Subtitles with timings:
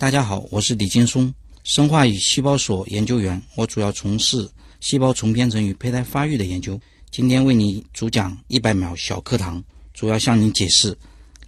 [0.00, 3.42] 大家好，我是李劲松，生化与细胞所研究员。
[3.56, 4.48] 我主要从事
[4.78, 6.80] 细胞重编程与胚胎发育的研究。
[7.10, 9.60] 今天为你主讲一百秒小课堂，
[9.92, 10.96] 主要向你解释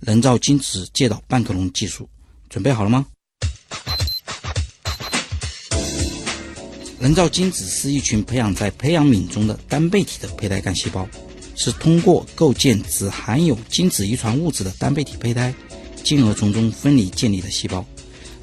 [0.00, 2.08] 人造精子介导半克隆技术。
[2.48, 3.06] 准备好了吗？
[6.98, 11.08] 人造精子是一群培养在培养皿中的单倍体的胚胎干细胞，
[11.54, 15.54] 是通过构建只含有精子遗传物质的单倍体胚胎，
[16.02, 17.86] 进而从中分离建立的细胞。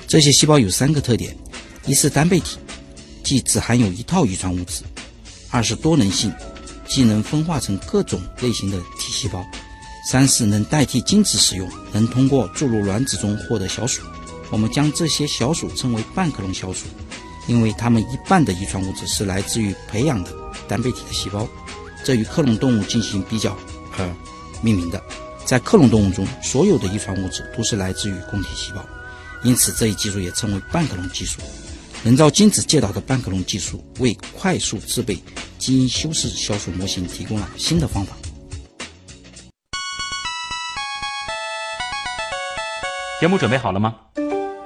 [0.08, 1.36] 这些细胞有三个特点：
[1.86, 2.58] 一是单倍体，
[3.24, 4.84] 即只含有一套遗传物质；
[5.52, 6.32] 二是多能性，
[6.88, 9.42] 即能分化成各种类型的体细胞；
[10.10, 14.02] 三是能代替精子使用，能通过注入卵子中获得小鼠。
[14.50, 16.86] 我们将这些小鼠称为半克隆小鼠，
[17.48, 20.32] 因为它们一半的遗传物质是来自于培养的
[20.70, 21.46] 单倍体的细胞，
[22.06, 23.58] 这与克隆动物进行比较
[23.98, 24.10] 而
[24.62, 25.04] 命名的。
[25.46, 28.86] 在克隆动物中，所有的遗传物质都是来自于供体细胞。
[29.48, 31.40] 因此，这一技术也称为半克隆技术。
[32.04, 35.18] 人造精子介导的半克隆技术为快速制备
[35.58, 38.14] 基因修饰小鼠模型提供了新的方法。
[43.22, 43.96] 节目准备好了吗？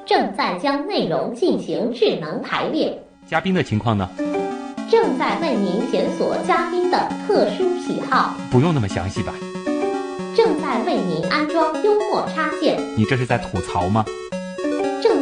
[0.04, 3.00] 正在将内容进行智能排列。
[3.30, 4.09] 嘉宾的情况呢？
[4.90, 8.36] 正在为您检索嘉宾的特殊喜好。
[8.50, 9.32] 不用那么详细吧？
[10.36, 12.82] 正在为您安装幽默插件。
[12.98, 14.04] 你这是在吐槽吗？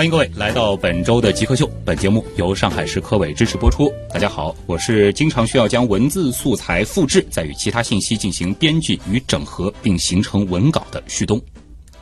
[0.00, 1.70] 欢迎各位来到本周的极客秀。
[1.84, 3.92] 本节目由上海市科委支持播出。
[4.10, 11.38] 大家好，我是经常需要将文字素材复制，再与其他信息进行编辑与整合，并形成文稿的旭东。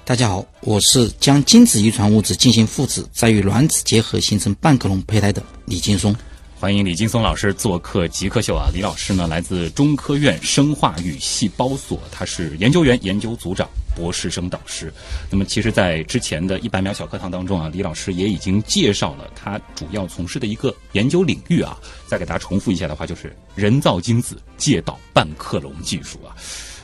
[0.05, 6.15] 大家好，我是将精子遗传物质进行复制，再与卵子结合形成半克隆胚胎的李劲松。
[6.61, 8.69] 欢迎李劲松老师做客极客秀啊！
[8.75, 14.93] 李老师呢，来自中科院生化与细胞所，他是研究员、研究组长、博士生导师。
[15.31, 21.79] 那么，其实，在之前的一百秒小课堂当中啊，李老师也已经介绍了他主要从事的一个研究领域啊。
[22.09, 26.35] 再给大家重复一下的话，就是人造精子介导半克隆技术啊。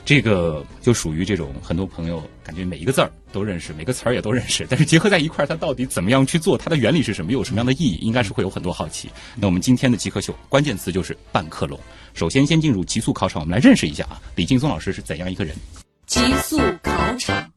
[0.05, 6.55] 这个就属于这种很多朋友感觉每一个字儿都认识，每个词儿也都认识，但是结合在一块儿，它到底怎么样去做？
[6.55, 7.31] 它的原理是什么？
[7.31, 7.95] 有什么样的意义？
[7.95, 9.09] 应该是会有很多好奇。
[9.35, 11.79] 那我们今天的极客秀关键词就是半克隆。
[12.13, 15.55] 首先，先进入极速考场，我们来认识一下啊，李劲松老师是怎样一个人？
[16.05, 17.51] 极速考场，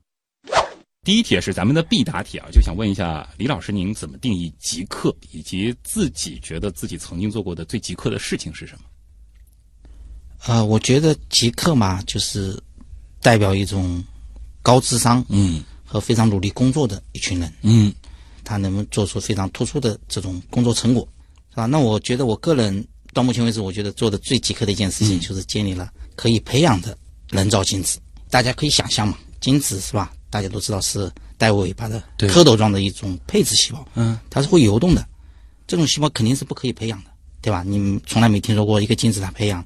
[1.04, 8.88] 第一题是咱们的必答题啊，就想问一下李老师，您怎么定义极客，以及自己觉得自己曾经做过的最极客的事情是什么？
[10.47, 12.59] 呃，我觉得极客嘛，就是
[13.21, 14.03] 代表一种
[14.62, 17.93] 高智商，嗯，和非常努力工作的一群人，嗯，
[18.44, 21.06] 他能不能做出非常突出的这种工作成果，
[21.50, 21.66] 是吧？
[21.66, 26.97] 那我觉得我个人到目前为止，我觉得做的最极客的一件事情，就是建立了可以培养的
[27.31, 27.98] 人造精子。
[28.31, 30.12] 大家可以想象嘛，精子是吧？
[30.31, 35.04] 大家都知道是带尾巴的蝌蚪状的一种配子细胞，嗯，它是会游动的，
[35.66, 37.10] 这种细胞肯定是不可以培养的，
[37.43, 37.65] 对吧？
[37.66, 39.65] 你从来没听说过一个精子它培养。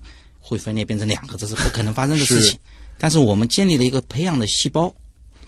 [0.52, 2.58] 会分裂变成两个，这是不可能发生的事情。
[2.98, 4.94] 但是我们建立了一个培养的细胞，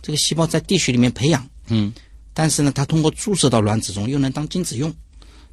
[0.00, 1.92] 这个细胞在地穴里面培养，嗯，
[2.32, 4.92] 但是呢，它通过注射到卵子中，又能当精子用，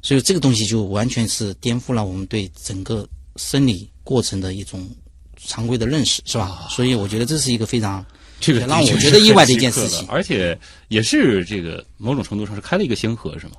[0.00, 4.88] 所以这个东西就完全是颠覆了我们对整个生理过程的一种
[5.36, 6.66] 常规的认识，是吧？
[6.70, 8.04] 所以我觉得这是一个非常
[8.40, 10.58] 这个让我觉得意外的一件事情，而且
[10.88, 13.52] 也是这个某种程度上是开了一个先河，是吗？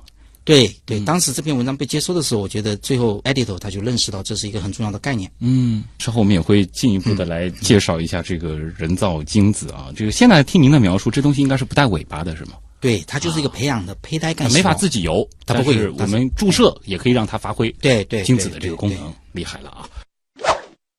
[0.44, 5.30] 对对，当时这篇文章被接收的时候，我觉得最后 editor 他就认识到这是一个很重要的概念。
[5.40, 9.90] 嗯，之后我们也会进一步的来介绍一下这个人造精子啊。
[9.96, 12.52] 这个现在听您的描述，这东西应该是不带尾巴的，是吗？
[12.78, 15.88] 对，它就是一个培养的胚胎干细胞，没法自己游，它不会。
[15.92, 19.88] 我们注射也可以让它发挥对对精子的这个功能，厉害了啊！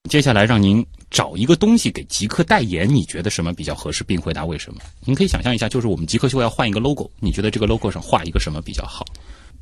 [0.10, 4.82] 接下来让您找一个东西给极客代言，你觉得什么比较合适，并回答为什么？
[5.04, 9.06] 您可以想象一下，就是我们极客秀要换一个 logo，你觉得这个 logo 上画一个什么比较好？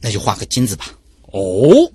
[0.04, 0.92] 那就画个金子吧。
[1.32, 1.90] 哦，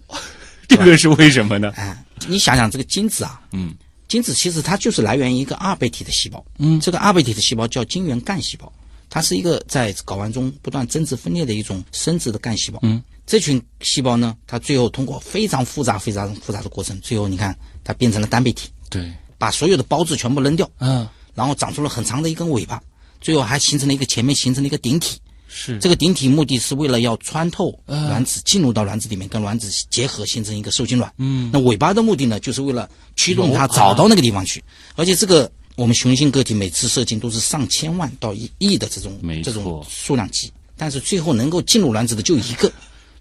[0.66, 1.70] 这个是为什么呢？
[1.76, 3.74] 哎，你想想这个精子啊，嗯，
[4.08, 8.72] 精子其实它就是来源于一个二倍体的细胞，嗯，这个二倍体的细胞叫精原干细胞，
[9.10, 22.82] 它是一个在睾丸中不断增殖分裂的一种生殖的干细胞，嗯，这群细胞呢，它最后通过非常复杂、非常复杂的过程，最后你看它变成了单倍体，对，把所有的孢子全部扔掉，嗯，然后长出了很长的一根尾巴，
[23.20, 25.20] 最后还形成了一个前面形成了一个顶体。
[25.48, 31.12] 是这个顶体目的是为了要穿透卵子，进入到卵子里面，跟卵子结合，形成一个受精卵。
[31.16, 34.62] 嗯，那尾巴的目的呢，就是为了驱动它找到那个地方去。
[34.94, 42.70] 而且这个我们雄性个体每次射精都是上千万到一亿的这种这种数量级，但是最后能够进入卵子的就一个，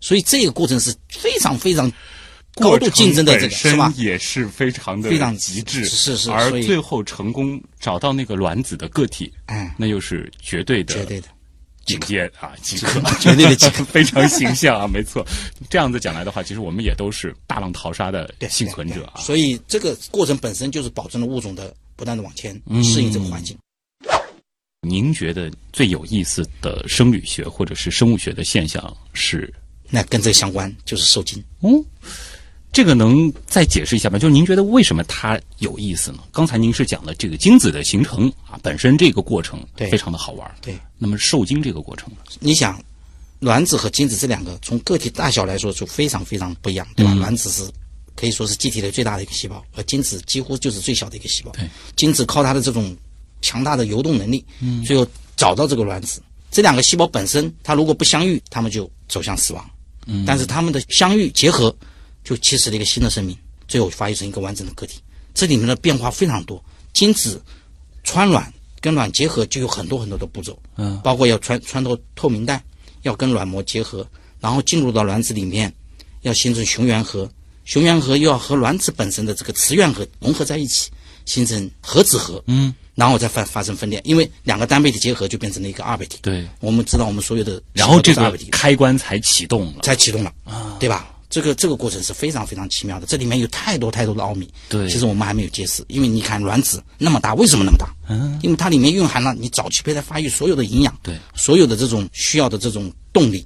[0.02, 1.92] 所以这个过程是非常非常
[2.56, 3.94] 高度竞争的这个是吧？
[3.96, 11.28] 也是非常的非常极致，是是而最后成功找到那个卵子的个体，哎那又是绝对的绝对的。
[11.88, 15.26] 顶尖啊，即刻， 绝对的即刻 非常形象啊，没错。
[15.70, 19.22] 这样子讲来的话，其实我们也都是大浪淘沙的幸存者啊。
[19.22, 23.58] 所以这个过程本身就是保证了物种的不断的往前嗯适应这个环境。
[24.82, 29.52] 您觉得最有意思的生理学或者是生物学的现象是？
[29.90, 31.42] 那跟这相关就是受精。
[31.62, 31.72] 哦，
[32.72, 34.20] 这个能再解释一下吗？
[34.20, 36.20] 就是您觉得为什么它有意思呢？
[36.32, 40.50] 刚才您是讲了这个精子的形成啊，本身这个过程对非常的好玩。
[40.62, 42.12] 对，那么受精这个过程？
[42.40, 42.80] 你想，
[43.40, 47.14] 卵子和精子这两个从个体大小来说就非常非常不一样，对吧？
[47.14, 47.64] 嗯卵子是
[48.16, 51.52] 可以说是机体的最大的一个细胞，而精子几乎就是最小的一个细胞。
[51.54, 52.96] 对，精子靠它的这种
[53.42, 56.22] 强大的游动能力，嗯，最后找到这个卵子。
[56.50, 59.70] 这两个细胞本身，它如果不相遇，它们就走向死亡。
[60.06, 61.76] 嗯，但是它们的相遇结合，
[62.28, 63.38] 就起始了一个新的生命，
[63.70, 65.00] 最后发育成一个完整的个体。
[65.34, 67.42] 这里面的变化非常多，精子
[68.04, 68.52] 穿卵
[68.82, 72.62] 跟卵结合就有很多很多的步骤，嗯，包括要穿穿透透明带，
[73.04, 74.06] 要跟卵膜结合，
[74.42, 75.74] 然后进入到卵子里面，
[76.24, 77.32] 要形成雄原核，
[77.64, 80.92] 雄原核又要和卵子本身的这个雌原核融合在一起，
[81.24, 86.20] 形成核子核，嗯，然后再发发生分裂，因为两个单倍体结合就变成了一个二倍体。
[86.22, 89.84] 对，我们知道我们所有的然后这个开关才启动了。
[89.84, 91.14] 才启动了，啊对吧？
[91.30, 94.50] 这个这个过程是非常非常奇妙的，这里面有太多太多的奥秘。
[94.70, 97.88] 对其实我们还没有揭示，因为你看卵子那么大，为什么那么大？
[98.08, 103.46] 嗯，因为它里面蕴含了你早期胚胎发育所有的营养，对，所有的这种需要的这种动力，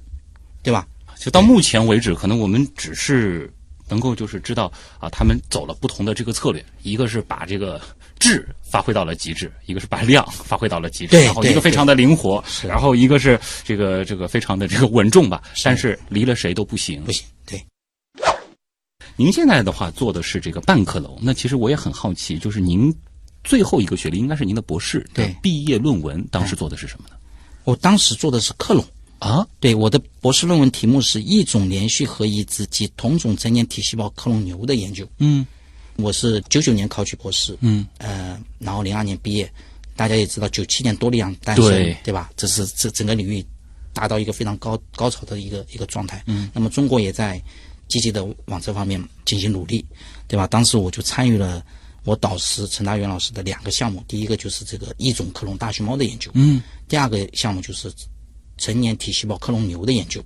[0.62, 0.86] 对吧？
[1.18, 3.52] 就到目前为止，可能我们只是
[3.88, 7.80] 能够就是知道啊，他们走了不同的这个策略，一个是把这个
[8.18, 17.12] 质发挥到了极致，一个是把量发挥到了极致，对然后一个非常的灵活，然后一个是这个这个非常的这个稳重吧，但是离了谁都不行不。
[17.12, 17.64] 行，对，
[19.16, 22.94] 您现在的话做的是这个半克隆，那其实我也很好奇，就是您
[23.44, 27.16] 最后一个学历应该是您的博士的对毕业论文，当时做的是什么呢？
[27.64, 28.84] 我当时做的是克隆。
[29.18, 35.08] 啊，对，我的博士论文题目是一种连续核移植及同种成年体细胞克隆牛的研究。
[35.18, 35.46] 嗯
[35.94, 39.48] 我是九九年考取博士，嗯，呃，然后零二年毕业。
[39.94, 42.30] 大家也知道，九七年多利昂诞生，对吧？
[42.34, 43.44] 这是这整个领域
[43.92, 46.20] 达到一个非常高高潮的一个一个状态。
[46.26, 47.40] 嗯，那么中国也在
[47.92, 49.84] 积极的往这方面进行努力，
[50.26, 50.46] 对吧？
[50.46, 51.62] 当时我就参与了
[52.04, 57.92] 我导师陈大元老师的两个项目，第一个就是这个异种克隆大熊猫的研究，嗯，第二个项目就是
[58.56, 60.24] 成年体细胞克隆牛的研究。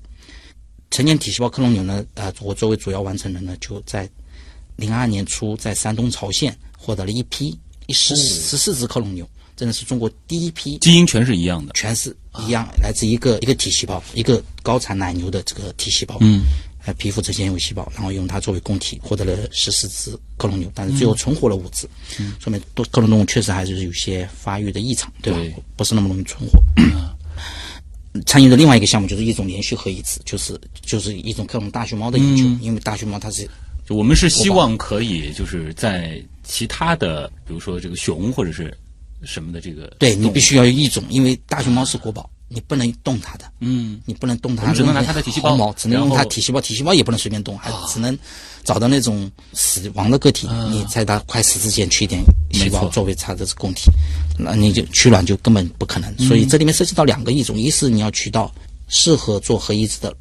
[0.92, 4.08] 成年体细胞克隆牛呢，呃，我作为主要完成人呢，就在
[4.76, 7.58] 零二年初在山东曹县获得了一批
[7.88, 11.72] 一十十四只克隆牛，真的是中国第一批基因全是一样的。
[11.72, 16.42] 全是一样，来自一个一个体细胞，一个高产奶牛的这个体细胞，嗯，
[16.86, 21.88] 呃，皮肤之间有细胞，然后用它作为供体，获得了十四只克隆牛，但是最后存活了五只，
[22.18, 25.38] 嗯，说明多克隆动物确实还是有些发育的异常，对吧？
[25.38, 26.62] 对不是那么容易存活。
[28.24, 33.46] 参与的另外一个项目就是一种连续核移植，就是就是一种克隆大熊猫的研究，因为大熊猫它是
[33.84, 38.74] 就我们是希望可以就是在其他的，比如说这个熊或者是
[39.22, 48.16] 什么的这个，对你必须要有一种，因为大熊猫是国宝，你不能动它的，嗯，你不能动它，只能拿它的体细胞毛只能用它体细胞，体细胞也不能随便动，还只能
[48.62, 52.22] 找到那种死亡的个体，你在它快死之前取一点
[52.52, 53.90] 细胞作为它的供体，
[54.38, 56.16] 那你就取卵就根本不可能。
[56.18, 58.52] 所以这里面涉及到两个异种，一是你要取到
[58.88, 60.14] 适合做核移植的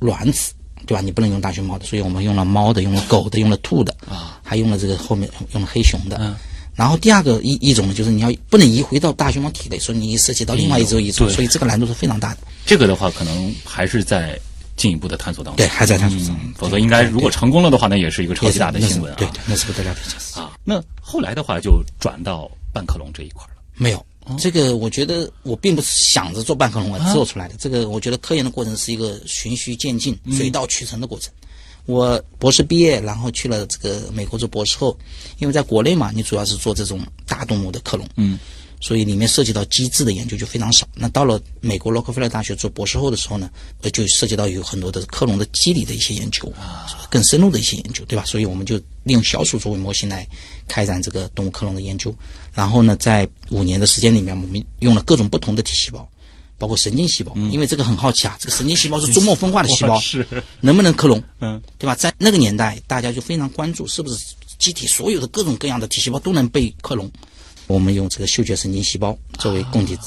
[0.00, 0.52] 卵子。
[0.84, 1.00] 对吧？
[1.00, 6.16] 你不能用大熊猫的，所以我们用了猫的，用了狗的，用了兔的，啊，还用了这个后面用了黑熊的。
[6.20, 6.34] 嗯
[6.74, 12.38] 然后第二个一一种呢，就是你要不能移回到大熊猫体内，所以你涉及到另外一种所以这个难度是非常大的。
[12.64, 14.38] 这个的话可能还是在
[14.76, 15.58] 进一步的探索当中。
[15.58, 16.34] 对，还在探索中。
[16.42, 19.16] 嗯，否则应该如果成功了的话，那也是一个超级大的新闻啊。
[19.18, 20.40] 对对，那是不得了的。
[20.40, 23.62] 啊，那后来的话就转到半克隆这一块了。
[23.74, 24.06] 没有，
[24.38, 27.54] 这个我觉得我并不是想着做半克隆而做出来的。
[27.58, 31.30] 这个我觉得科研的过程是一个循序渐进、水到渠成的过程。
[31.86, 34.96] 我博士毕业，然后去了这个美国做博士后，
[35.38, 38.38] 因为在国内嘛，你主要是做这种大动物的克隆，嗯，
[38.80, 40.86] 所以里面涉及到机制的研究就非常少。
[40.94, 46.52] 那到了美国洛克菲勒大学做博士后的时候呢，呃，就涉及到有很多的克隆的机理的一些研究，
[47.10, 48.24] 更深入的一些研究，对吧？
[48.24, 50.26] 所以我们就利用小鼠作为模型来
[50.68, 52.14] 开展这个动物克隆的研究。
[52.54, 56.08] 然后呢，在五年的时间里面，我们用了各种不同的体细胞，
[56.62, 60.24] 包括神经细胞，因为这个很好奇啊，这个神经细胞是 终末分化的细胞， 是，
[60.60, 61.20] 能不能克隆？
[61.40, 61.94] 嗯，对吧？
[61.96, 64.16] 在那个年代，大家就非常关注是不是
[64.60, 67.10] 机体所有的各种各样的体细胞都能被克隆。
[67.66, 69.98] 我们用这个嗅觉神经细胞作为供体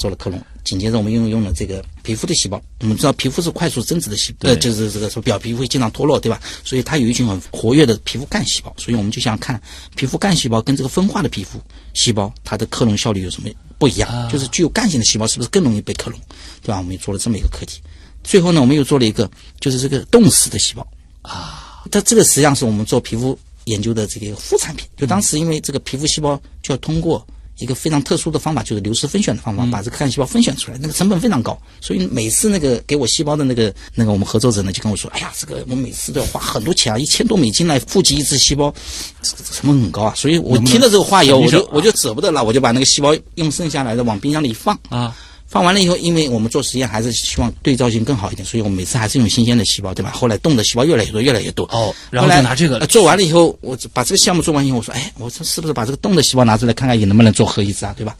[0.00, 0.42] 做了克隆。
[0.64, 2.60] 紧接着我们又用了这个皮肤的细胞。
[2.80, 6.40] 我们知道皮肤是快速增殖的细，胞呃，就是这个说表皮会经常脱落，对吧？
[6.64, 8.72] 所以它有一群很活跃的皮肤干细胞。
[8.76, 9.60] 所以我们就想看
[9.96, 11.60] 皮肤干细胞跟这个分化的皮肤
[11.94, 14.28] 细胞，它的克隆效率有什么不一样？
[14.30, 16.18] 就是具有干性的细胞是不是更容易被克隆，
[16.62, 16.78] 对吧？
[16.78, 17.80] 我们又做了这么一个课题。
[18.22, 19.30] 最后呢，我们又做了一个，
[19.60, 20.86] 就是这个冻死的细胞
[21.22, 21.82] 啊。
[21.90, 24.86] 它这个实际上是我们做皮肤研究的这个副产品。
[24.96, 27.26] 就当时因为这个皮肤细胞就要通过
[27.60, 31.56] 一个非常特殊的方法，就是流失分选的方法，把这个干细胞分选出来，那个成本非常高。
[31.80, 38.74] 所以每次那个给我细胞的那个那个我们合作者呢，就跟我说：“哎呀，这个我每次都要花很多钱啊，一千多美金来复集一只细胞，
[39.22, 45.14] 这个成本很高啊。”所以我听了这个话以后，我就我就舍不得了，我就把那个细胞用剩下来的往冰箱里一放啊。
[45.50, 50.12] 放完了以后，因为我们做实验还是希望对照性更好一点，所以我们每次还是用新鲜的细胞，对吧？
[50.12, 51.64] 后来冻的细胞越来越多，越来越多。
[51.72, 58.16] 哦然后拿这个呃做完了以后，我把这个项目做完以后，我说，哎，我说是不是把这个冻的细胞拿出来看看，也能不能做核移植啊，对吧？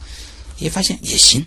[0.59, 1.41] 也发现也行，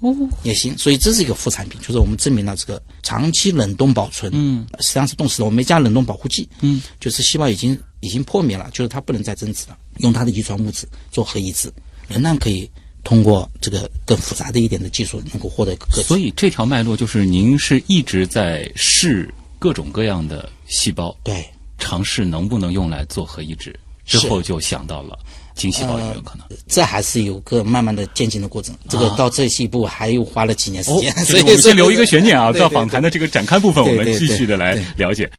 [0.00, 0.76] 哦，也行。
[0.76, 11.72] 所以这是一个副产品，就是我们证明了这个长期冷冻保存，嗯，实际上是冻死的，我们没加冷冻保护剂，嗯，就是细胞已经已经破灭了，就是它不能再增殖了，用它的遗传物质做核移植，
[12.06, 12.70] 仍然可以。
[13.04, 15.86] 通过这个更复杂的一点的技术，能够获得个。
[16.02, 19.28] 所以这条脉络就是您是一直在试
[19.58, 21.44] 各种各样的细胞，对，
[21.78, 25.18] 尝试能不能用来做核移植，之后就想到了
[25.54, 26.46] 精细胞有没有可能？
[26.66, 28.74] 这还是有个慢慢的渐进的过程。
[28.88, 35.30] 这个到这一步还又花了几年时哦间，，这 所以我们先留一个悬念啊，对对到访谈的这个展开部分，我们继续的来了解。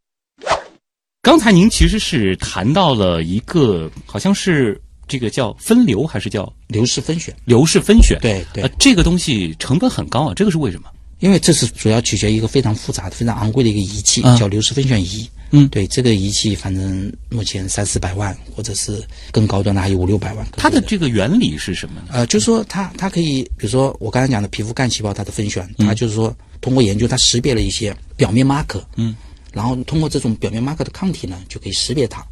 [1.22, 4.80] 刚才您其实是谈到了一个，好像是
[5.14, 8.18] 这个叫分流还是叫流式分选，流式分选？
[8.20, 10.90] 对对呃，这个东西成本很高啊，这个是为什么？
[11.20, 15.30] 因为这是主要取决于一个非常复杂的、非常昂贵的一个仪器，嗯叫流式分选仪。
[15.52, 20.44] 嗯对，这个仪器反正目前三四百万，或者是更高端的还有五六百万。
[20.58, 22.08] 它的这个原理是什么呢？
[22.12, 29.16] 呃，就是说它它可以，比如说我刚才讲的皮肤干细胞，它的分选，嗯它就是说通过研究，它识别了一些表面 marker，嗯，
[29.54, 32.26] 然后通过这种表面 marker 的抗体呢，就可以识别它，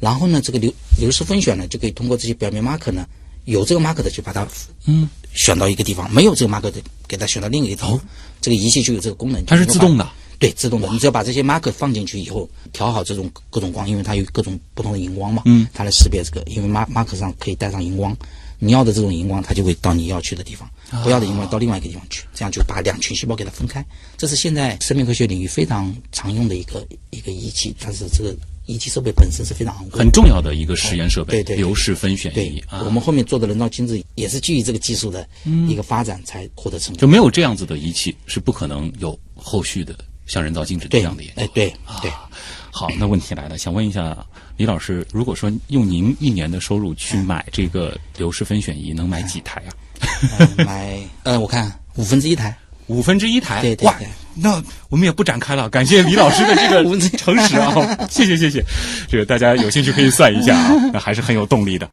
[0.00, 3.06] 然后呢，这个流流失分选呢，就可以通过这些表面 marker 呢，
[3.44, 4.46] 有这个 marker 的就把它
[4.86, 8.00] 嗯选到一个地方，没有这个 marker 的给它选到另一个地方，
[8.40, 10.10] 这个仪器就有这个功能，哦它是自动的。
[10.40, 18.16] 对，自动的，你只要把这些 marker 放进去以后，调好这种各种光，因为它有各种不同的荧光嘛，嗯，它来识别这个，因为 mark marker 上可以带上荧光，
[18.58, 20.66] 你要的这种荧光，它就会到你要去的地方，
[21.04, 23.84] 不要的荧光到另外一个地方去，这样就把两群细胞给它分开。
[24.16, 28.34] 这是现在生命科学领域非常常用的一个一个仪器，但是这个
[28.70, 35.28] 仪器设备本身是非常昂贵，很重要的一个实验设备，对对对流式分选对仪，啊我，们后面做的人造精子也是基于这个技术的
[35.68, 37.00] 一个发展才获得成功。
[37.00, 39.94] 就没有这样子的仪器，是不可能有后续的
[40.26, 41.50] 像人造精子这样的研，究哎。
[41.52, 42.10] 对对。
[42.72, 44.16] 好，那问题来了，想问一下
[44.56, 49.70] 李老师，如果说用您一年的收入去买这个流式分选仪，能买几台啊？
[50.38, 52.56] 呃买呃，我看五分之一台，
[52.90, 54.08] 五分之一台，哇对对对！
[54.34, 56.84] 那我们也不展开了，感谢李老师的这个
[57.16, 57.72] 诚实啊，
[58.10, 58.64] 谢谢谢谢。
[59.08, 61.88] 这个大家有兴趣可以算一下啊， 那还是很有动力的。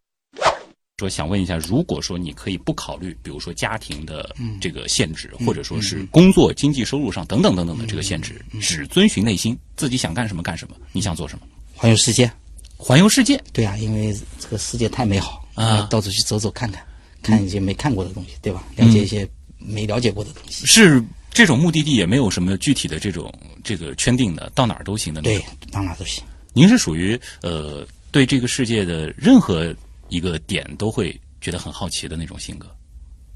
[0.98, 11.46] 说想问一下，如果说你可以不考虑，比如说家庭的这个限制，或者说是工作、经济收入上等等等等的这个限制，只遵循内心，自己想干什么干什么，你想做什么？
[11.76, 12.32] 环游世界。
[12.76, 16.84] 环游世界，对啊，因为这个世界太美好啊到处去走走看看，
[17.22, 18.64] 看一些没看过的东西，对吧？
[18.76, 19.28] 了解一些
[19.68, 20.66] 没了解过的东西。
[20.66, 23.32] 是这种目的地也没有什么具体的这种
[23.64, 26.24] 这个圈定的，到哪儿都行的那对。，到哪都行。
[26.54, 29.76] 您是属于呃对这个世界的任何
[30.10, 32.68] 一个点都会觉得很好奇的那种性格。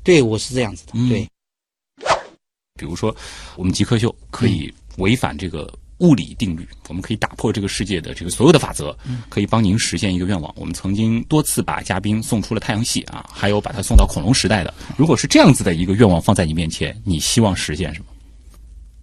[0.04, 0.94] 对，我是这样子的。
[0.96, 1.28] 嗯对，
[2.80, 3.16] 比如说，
[3.56, 8.96] 我们极客秀可以违反这个物理定律，我们可以打破这个世界的这个所有的法则，
[9.29, 10.53] 可以帮您实现一个愿望。
[10.58, 14.74] 我们曾经多次把嘉宾送出了太阳系啊，还有把他送到恐龙时代的。
[14.98, 18.08] 如果是这样子的一个愿望放在你面前，你希望实现什么？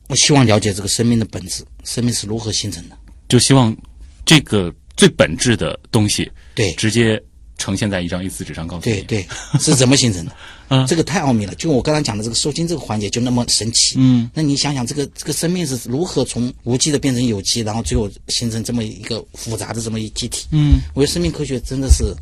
[0.09, 2.97] 我希望了解这个生命的本质，生命是如何形成的。
[3.29, 3.77] 就希望
[4.25, 7.23] 这个最本质的东西，对直接
[7.59, 9.03] 呈现在一张 A4 纸上，告诉你。
[9.03, 9.29] 对对，
[9.61, 10.33] 是怎么形成的？
[10.71, 11.55] 嗯这个太奥秘了。
[11.55, 13.95] 就我刚才讲的这个受精这个环节就那么神奇。
[13.97, 20.47] 嗯，那你想想，这个这个生命是如何从无机的变成有机，然后最后形成这么一个复杂的这么一机体？
[20.51, 22.15] 嗯，我觉得生命科学真的是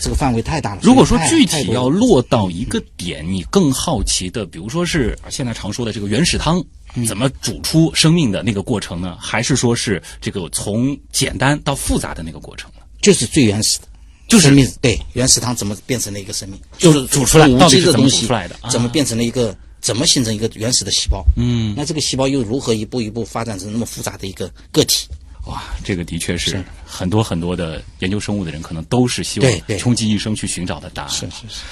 [0.00, 0.80] 这个范围太大了。
[0.84, 6.64] 如果说具体要落到一个点，你更好奇的，比如说是现在常说的这个原始汤，
[6.94, 9.16] 嗯怎么煮出生命的那个过程呢？
[9.20, 12.82] 还是说是这个从简单到复杂的那个过程呢？
[13.02, 13.87] 就是最原始的，
[14.28, 21.24] 就是生命对原始汤怎么变成了一个生命，就是煮出来无到底是怎么煮机的东西出来的啊怎么变成了一个怎么形成一个原始的细胞？
[21.36, 25.08] 嗯，那这个细胞又如何一步一步发展成那么复杂的一个个体？
[25.46, 31.10] 哇，这个的确是是很多很多的研究生物的人可能都是希望对对穷极一生去寻找的答案。
[31.10, 31.62] 是是是。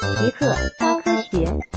[0.00, 1.67] 极客高科学。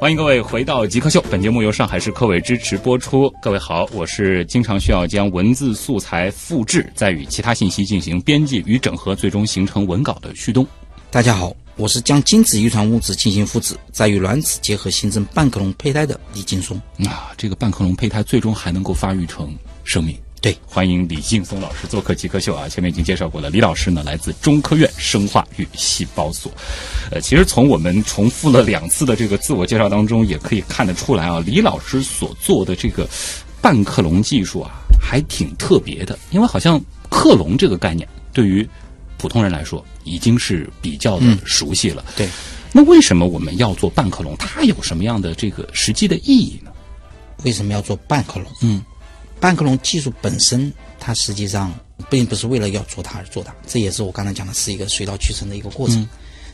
[0.00, 3.30] 欢迎各位回到极客秀，本节目由上海市科委支持播出。
[3.42, 10.66] 各位好，我是经常需要将文字素材复制，再与其他信息进行编辑与整合，最终形成文稿的旭东。
[11.10, 16.80] 大家好，我是将精子遗传物质进行复制，再与卵子结合形成半克隆胚胎的李劲松。
[17.04, 19.54] 啊，这个半克隆胚胎最终还能够发育成
[19.84, 20.16] 生命。
[20.40, 22.66] 对，欢迎李劲松老师做客极客秀啊！
[22.66, 26.50] 前面已经介绍过了，李老师呢来自中科院生化与细胞所。
[27.10, 33.06] 呃，其实从我们重复了两次的这个自我介绍当中，也可以看得出来啊，李老师所做的这个
[33.60, 36.80] 半克隆技术啊，还挺特别的，因为好像
[37.10, 38.66] 克隆这个概念对于
[39.18, 42.02] 普通人来说已经是比较的熟悉了。
[42.16, 42.26] 对，
[42.72, 44.34] 那为什么我们要做半克隆？
[44.38, 46.70] 它有什么样的这个实际的意义呢？
[47.44, 48.46] 为什么要做半克隆？
[48.62, 48.82] 嗯，
[49.40, 51.72] 半克隆技术本身，它实际上
[52.10, 56.06] 并不是为了要做它而做它，这也是我刚才讲的是一个水到渠成的一个过程。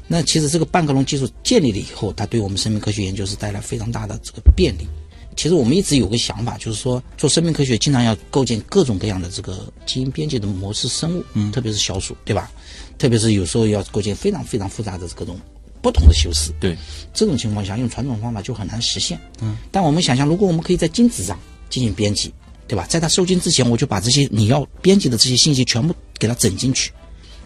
[0.06, 4.86] 那其实这个半克隆技术建立了以后，它对我们生命科学研究是带来非常大的这个便利。
[5.34, 12.50] 其实我们一直有个想法，就是说做生命科学经常要构建各种各样的这个基因编辑的模式生物，嗯，特别是小鼠，对吧？
[12.96, 15.38] 特别是有时候要构建非常非常复杂的各种
[15.82, 16.74] 不同的修饰，对，
[17.12, 19.20] 这种情况下，用传统方法就很难实现。
[19.42, 21.38] 嗯，但我们想象，如果我们可以在精子上
[21.68, 22.32] 进行编辑，
[22.68, 22.86] 对吧？
[22.88, 26.90] 在它受精之前，我就把这些你要编辑的这些信息全部给它整进去，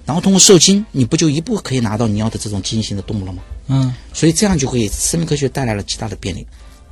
[0.05, 3.43] 然后通过受精，你不就一步可以拿到你要的这种基因型的动物了吗？
[3.69, 6.47] 嗯，所以这样就给生命科学带来了极大的便利。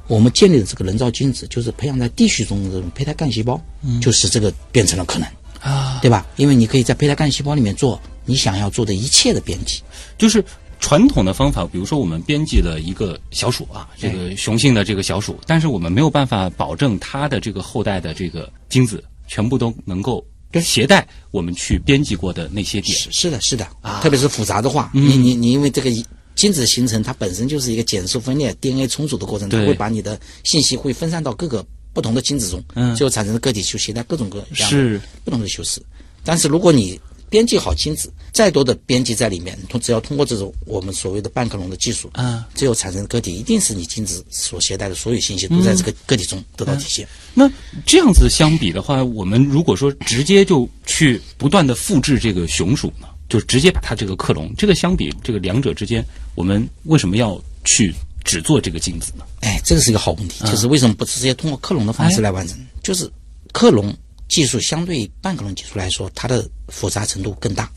[0.06, 5.28] 我们建立的这个人造精子，就是培养在地序中的这种胚胎干细胞，嗯就使这个变成了可能
[5.60, 6.26] 啊，对吧？
[6.36, 9.82] 因为你可以在胚胎干细胞里面做你想要做的一切的编辑。
[10.16, 10.42] 就是
[10.80, 20.24] 传统的方法，比如说我们编辑了一个小鼠啊，这个雄性的这个小鼠，但是我们没有办法保证它的这个后代的这个精子全部都能够
[20.62, 22.96] 携带我们去编辑过的那些点。
[22.96, 24.00] 是是的，是的，啊。
[24.00, 25.90] 特别是复杂的话，你你你因为这个
[26.34, 32.94] 精子形成，它本身就是一个减数分裂、DNA 重组的过程，它会把你的信息会分散到各个不同的精子中，嗯。
[32.94, 35.00] 最后产生的个体就携带各种各样的是。
[35.24, 35.82] 不同的修饰。
[36.24, 36.98] 但是如果你
[37.30, 47.06] 编辑好精子，再多的编辑在里面，通只要通过这种我们所谓的半克隆的技术，啊，最后产生的个体一定是你精子所携带的所有信息都在这个个体中得到体现。
[47.34, 47.50] 那
[47.86, 59.24] 这样子相比的话，我们如果说直接就去不断的复制这个雄鼠呢，就直接把它这个克隆，这个相比这个两者之间，我们为什么要去只做这个精子呢？
[59.40, 62.58] 哎，这个是一个好问题，就是为什么不直接通过克隆的方式来完成？
[62.82, 63.10] 就是
[63.52, 63.94] 克隆
[64.28, 67.70] 技术相对于半克隆技术来说，它的复杂程度更大，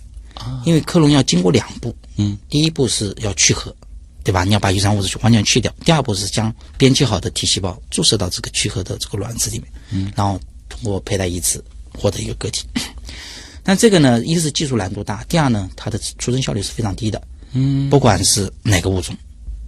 [0.65, 3.75] 因为克隆要经过两步，嗯，第一步是要去核，
[4.23, 4.43] 对吧？
[4.43, 5.73] 你要把遗传物质完全去掉。
[5.85, 11.63] 第二步是将编辑好的体细胞注射到这个去核的这个卵子里面，嗯，然后通过胚胎移植
[11.97, 12.65] 获得一个个体。
[13.63, 17.21] 但这个呢，一是技术难度大，第二呢，它的出生效率是非常低的，
[17.53, 19.15] 嗯，不管是哪个物种，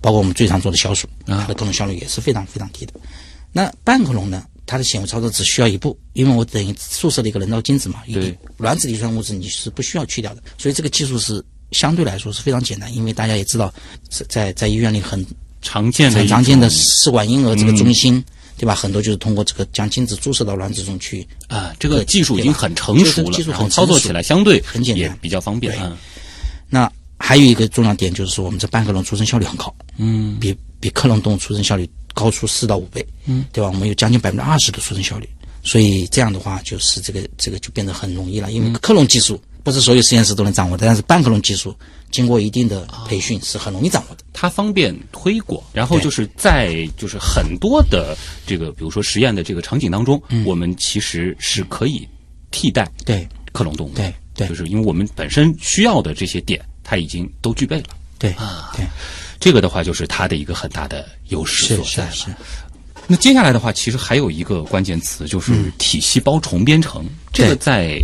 [0.01, 2.93] 包括我们最常做的小鼠，它的克隆效率也是非常非常低的。
[3.51, 13.73] 那半克隆呢，它的显微操作只需要一步，因为我等于注射了一个人造精子嘛，一对卵子的遗传物质你是不需要去掉的，所以这个技术是相对来说是非常简单，因为大家也知道，
[14.10, 15.26] 是在在医院里很
[15.62, 18.23] 常见的很常见的试管婴儿这个中心，
[18.58, 18.73] 对吧？
[18.76, 21.28] 很多就是通过这个将精子注射到卵子中去。
[21.47, 25.73] 啊，这个技术已经很成熟了，技术然后很操作起来相对很简单比较方便。
[25.73, 25.97] 对嗯
[26.69, 33.69] 那还有一个重要点就是说，我们这半克隆出生效率很高，嗯，比比克隆动物出生效率高出四到五倍，嗯，对吧？
[33.69, 35.28] 我们有将近百分之二十的出生效率，
[35.63, 38.52] 所以这样的话，就是这个这个就变得很容易了。
[38.52, 41.76] 因为克隆技术不是所有实验室都能掌握的，但是半克隆技术
[42.12, 44.23] 经过一定的培训是很容易掌握的。
[44.34, 50.43] 它方便推广，然后就是在就是很多的这个，比如说实验的这个场景当中，嗯。
[50.45, 52.08] 我们其实是可以
[52.52, 54.47] 替代对克隆动物的，对对。
[54.47, 57.89] 就是因为我们本身需要的这些点，它已经都具备了。
[58.19, 58.71] 对啊。
[58.76, 58.86] 对，
[59.43, 62.12] 这个的话，就是它的一个很大的优势所在了。
[62.12, 62.36] 是是，
[63.08, 67.06] 那接下来的话，其实还有一个关键词，就是体细胞重编程。
[67.34, 67.99] 这个在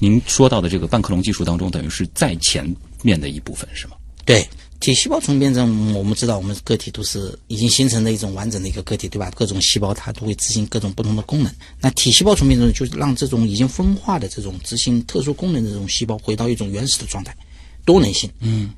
[0.00, 2.68] 您说到的这个半克隆技术当中，等于是在前
[3.02, 3.92] 面的一部分，是吗？
[4.24, 4.44] 对。
[4.80, 9.30] 体细胞重编程，我们知道，我们个体都是已经形成的一种完整的一个个体，对吧？
[9.36, 11.54] 各种细胞它都会执行各种不同的功能。
[11.80, 17.36] 那体细胞重编程就是让这种已经分化的这种执行特殊功能的这种细胞回到一种原始的状态，
[17.84, 18.28] 多能性。
[18.40, 18.70] 嗯，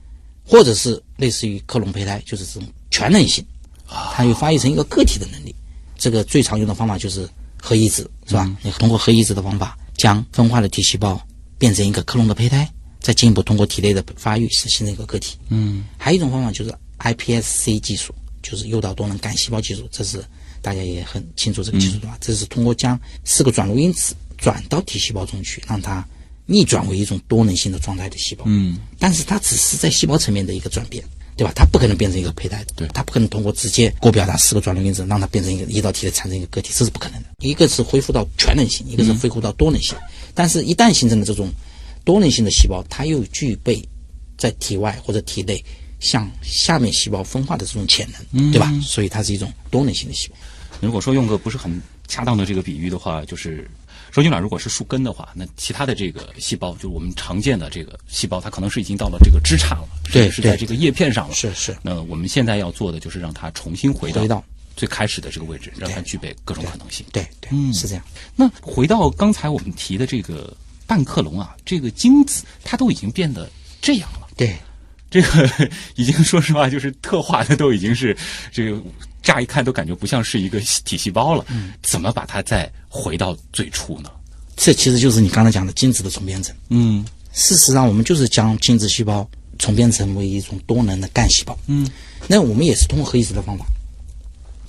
[0.45, 3.45] 或者是类似于克隆胚胎，就是这种全能性，
[4.13, 5.55] 它又发育成一个个体的能力。
[5.97, 7.29] 这个最常用的方法就是
[7.61, 8.51] 核移植，是吧？
[8.63, 11.21] 你通过核移植的方法，将分化的体细胞
[11.59, 12.69] 变成一个克隆的胚胎，
[13.01, 15.37] 再进一步通过体内的发育是形成一个个体。
[15.49, 20.25] 嗯，还有一种方法就是 iPSC 技术，就是诱导多能干细胞技术，这是
[20.61, 22.19] 大家也很清楚这个技术对吧？
[22.21, 26.05] 这是通过将四个转录因子转到体细胞中去，让它
[26.47, 28.45] 逆转为一种多能性的状态的细胞。
[28.47, 31.03] 嗯，但是它只是在细胞层面的一个转变，
[31.37, 31.53] 对吧？
[31.55, 37.29] 它不可能变成一个胚胎，对它不可能通过直接过表达四个转录因子让它变成一个一道体的产生一个个体，这是不可能的。
[37.41, 39.97] 一个是恢复到全能性，一个是恢复到多能性。
[40.35, 41.51] 但是，一旦形成了这种
[42.05, 43.87] 多能性的细胞，它又具备
[44.37, 45.65] 在体外或者体内
[46.01, 48.73] 向下面细胞分化的这种潜能，对吧？
[48.83, 50.37] 所以它是一种多能性的细胞。
[50.81, 53.71] 如果说用个不是很恰当的这个比喻的话，就是
[54.13, 61.35] 受精卵如果是树根的话，那其他的这个细胞，就是我们常见的这个细胞，它可能是已经到了这个枝杈了，对对是在这个叶片上了。
[61.35, 64.45] 是是那我们现在要做的就是让它重新回到回到
[64.77, 67.07] 最开始的这个位置，让它具备各种可能性。
[67.11, 68.05] 对对，嗯是这样。
[68.37, 70.55] 那回到刚才我们提的这个
[70.87, 74.29] 半克隆啊，这个精子它都已经变得这样了。
[74.37, 74.55] 对，
[75.11, 78.15] 这个 已经说实话，就是特化的都已经是
[78.51, 78.83] 这个，
[79.23, 81.45] 乍一看都感觉不像是一个体细胞了。
[81.51, 84.11] 嗯怎么把它再回到最初呢？
[84.57, 86.55] 这其实就是你刚才讲的精子的重编程。
[86.69, 91.59] 嗯事实上，我们就是将精子细胞重编成为一种多能的干细胞。
[91.67, 91.89] 嗯，
[92.29, 93.65] 那我们也是通过核移植的方法，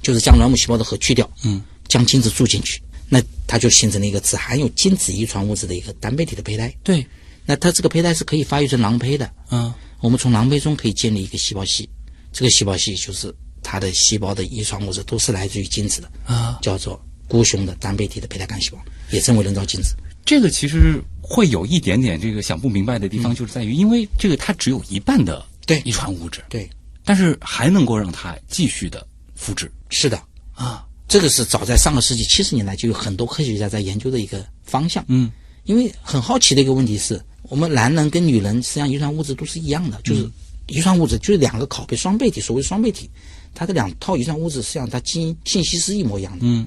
[0.01, 6.73] 就是将卵母细胞的核去掉，嗯，将精子注进去，那它就形成了一个只含有精子遗传物质的一个单倍体的胚胎。
[6.83, 7.05] 对，
[7.45, 9.29] 那它这个胚胎是可以发育成囊胚的。
[9.49, 11.89] 嗯我们从囊胚中可以建立一个细胞系，
[12.31, 13.33] 这个细胞系就是
[13.63, 18.78] 它的细胞的遗传物质都是来自于精子的，啊，叫做孤雄的单倍体的胚胎干细胞，
[19.12, 19.95] 也称为人造精子。
[20.26, 25.82] 这个其实会有一点点这个想不明白的地方，就是在于，因为这个它只有一半的对。
[25.86, 26.69] 遗传物质，对，
[27.04, 29.71] 但是还能够让它继续的复制。
[29.89, 30.21] 是的，
[30.54, 30.86] 啊。
[31.06, 35.04] 这个是早在上个世纪七十年代就有很多科学家在研究的一个方向。
[35.10, 35.30] 嗯，
[35.65, 40.28] 因为很好奇的一个问题是，我们男人跟女人实际上遗传物质都是一样的，就是
[40.67, 43.08] 遗传物质就是两个拷贝双倍体，所谓双倍体，
[43.53, 46.39] 它的两套遗传物质实际上它基因信息是一模一样的。
[46.41, 46.65] 嗯，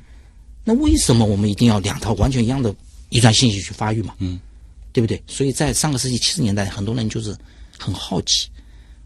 [0.65, 2.75] 那为什么我们一定要两套完全一样的
[3.09, 4.15] 遗传信息去发育嘛？
[4.19, 4.41] 嗯，
[4.93, 5.23] 对不对？
[5.27, 7.37] 所以在上个世纪七十年代，很多人就是
[7.79, 8.49] 很好奇，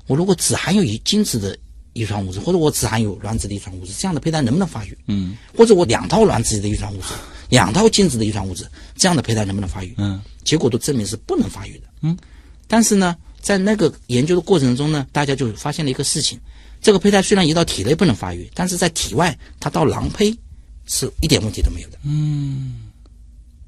[0.06, 1.56] 我如果只含有一精子的
[1.92, 4.96] 遗传物质，或者我只含有卵子的遗传物质，这样的胚胎能不能发育？
[5.06, 7.08] 嗯或者我两套卵子的遗传物质，
[7.48, 8.66] 两套精子的遗传物质，
[8.96, 9.94] 这样的胚胎能不能发育？
[9.98, 11.84] 嗯结果都证明是不能发育的。
[12.00, 12.16] 嗯，
[12.66, 16.40] 但是呢，在那个研究的过程中呢，大家就发现了一个事情：
[16.80, 20.34] 这个胚胎虽然移到体内不能发育，但是在体外它到囊胚
[20.86, 21.98] 是一点问题都没有的。
[22.04, 22.80] 嗯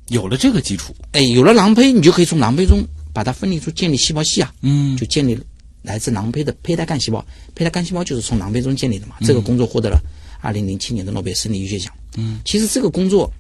[0.09, 5.39] 有了这个基础，哎，有了囊胚，你就可以从囊胚中把它分离出建立细胞系啊，嗯就建立
[5.83, 7.25] 来自囊胚的胚胎干细胞。
[7.55, 9.17] 胚胎干细胞就是从囊胚中建立的嘛。
[9.21, 10.01] 这个工作获得了
[10.41, 11.93] 二零零七年的诺贝尔生理医学奖。
[12.17, 13.33] 嗯，其实这个工作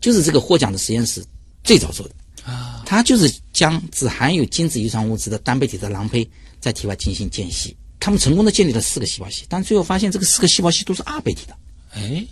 [0.00, 1.24] 就是这个获奖的实验室
[1.64, 2.14] 最早做的。
[2.44, 6.28] 啊，它就是将只含有精子遗传物质的单倍体的囊胚
[6.60, 7.74] 在体外进行间隙。
[8.00, 11.56] 他们成功的建立了四个细胞系，但最后发现这个四个细胞系都是二倍体的，
[11.94, 12.24] 哎，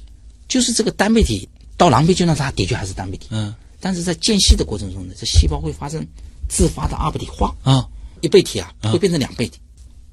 [0.48, 3.54] 就是这个单倍体到囊胚阶段它的确还是单倍体，嗯。
[3.80, 6.04] 但是在间隙的过程中呢，这细胞会发生
[6.48, 7.86] 自发的二倍体化，啊，
[8.20, 9.58] 一倍体啊会变成两倍体，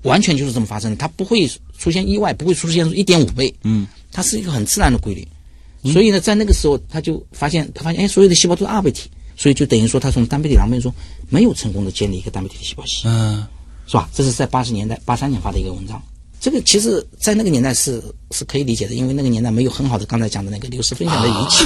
[0.04, 3.88] 完全就是这么发生的，它不会出现意外，不会出现一点五倍，嗯。
[4.12, 5.28] 它是一个很自然的规律。
[5.92, 10.94] 所以呢，在那个时候他就发现，他发现哎，所有的细胞都是二倍体，所以就等于说他从单倍体囊胚中
[11.30, 13.04] 没有成功的建立一个单倍体的细胞系。
[13.06, 13.46] 嗯
[13.88, 14.10] 是吧？
[14.14, 16.02] 这是在八十年代、八三年发的一个文章。
[16.40, 21.66] 这个其实，在那个年代是是可以理解的，因为那个年代没有很好的刚才讲的那个流式分选的仪器，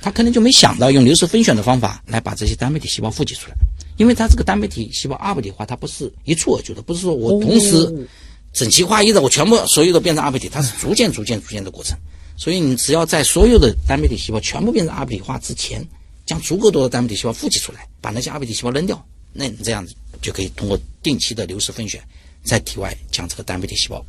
[0.00, 3.56] 他可能就没想到用流式分选的方法来把这些单倍体细胞复制出来。
[3.98, 8.08] 因为它这个单倍体细胞二倍体化，它不是一蹴而就的，不是说我同时
[8.52, 11.96] 整齐划一的，我全部所有都变成二倍体，它是逐渐、逐渐、逐渐的过程。
[12.36, 15.86] 所以你只要在所有的单倍体细胞全部变成二倍体化之前，
[16.24, 22.00] 将足够多的单倍体细胞复制出来，把那些二倍体细胞扔掉，那你这样子就可以通过定期的流失分选，
[22.42, 24.02] 在体外将这个单倍体细胞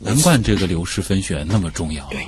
[0.00, 2.06] 难怪这个流失分选那么重要。
[2.08, 2.22] 对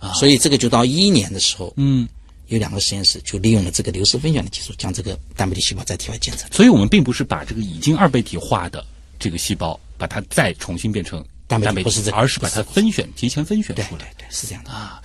[0.00, 2.08] 啊所以这个就到一一年的时候，嗯，
[2.48, 6.50] 有两个实验室就利用了这个流失分选的技术，将这个单倍体细胞在体外建成。
[6.50, 8.84] 所以我们并不是把这个已经二倍体化的
[9.18, 14.12] 这个细胞，把它再重新变成单倍体倍不是这个而是把它分选提前分选对出来。
[14.18, 14.70] 对对，是这样的。
[14.72, 15.00] 啊，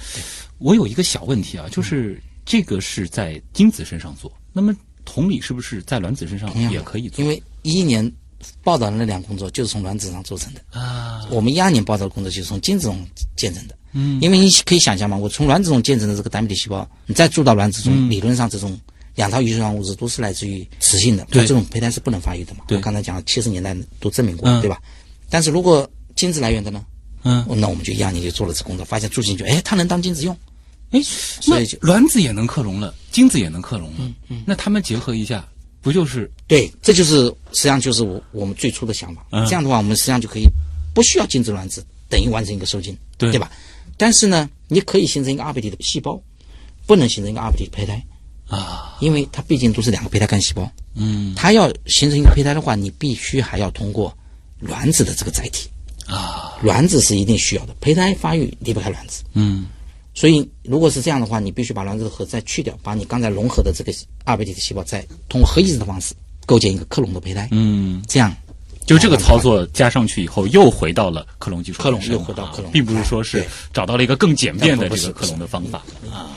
[0.57, 4.75] 我有一个小问题啊，就是这个是在精子身上做，那么
[5.05, 7.23] 同理是不是在卵子身上也可以做？
[7.23, 8.09] 因为一一年
[8.63, 13.75] 报道的那两工作就是从卵子上做成的，啊，我们一二年报道的工作就是从精子中建成的。
[13.91, 18.79] 嗯，因为你可以想象嘛，我从卵子中建成的这个单倍体细胞，你再注到卵子中，理论上这种
[19.15, 22.63] 两套遗传物质都是来自于雌性的，对那这种胚胎是不能发育的嘛。
[22.67, 24.79] 对我刚才讲七十年代都证明过，嗯对吧？
[25.29, 26.85] 但是如果精子来源的呢？
[27.23, 30.33] 嗯，那我们就一二年就做了这工作，发现注进去，哎，它能当精子用。
[30.91, 34.13] 哎，那所以卵子也能克隆了，精子也能克隆了，
[34.45, 35.45] 那他们结合一下，
[35.81, 39.25] 不就是对，这就是实际上就是我我们最初的想法。
[39.31, 40.45] 嗯这样的话，我们实际上就可以
[40.93, 43.51] 不需要精子卵子，等于完成一个受精，对吧？
[43.97, 46.21] 但是呢，你可以形成一个二倍体的细胞，
[46.85, 48.03] 不能形成一个二倍体的胚胎。
[48.47, 54.15] 啊，因为它毕竟都是两个胚胎干细胞，嗯它要形成一个胚胎的话，你必须还要通过
[54.59, 55.69] 卵子的这个载体，
[56.05, 59.23] 啊，卵子是一定需要的，胚胎发育离不开卵子。
[59.33, 59.65] 嗯
[60.17, 63.93] 所以，如果是这样的话，你必须把卵子的核再去掉，把你刚才融合的这个
[64.25, 66.15] 二倍体的细胞再通过核移植的方式
[66.47, 67.47] 构建一个克隆的胚胎。
[67.51, 68.35] 嗯，这样。
[68.87, 75.83] 就这个操作加上去以后，又回到了克隆技术克隆又回到克隆啊并不是说是找到了一个更简便的这个克隆的方法。
[76.11, 76.33] 啊。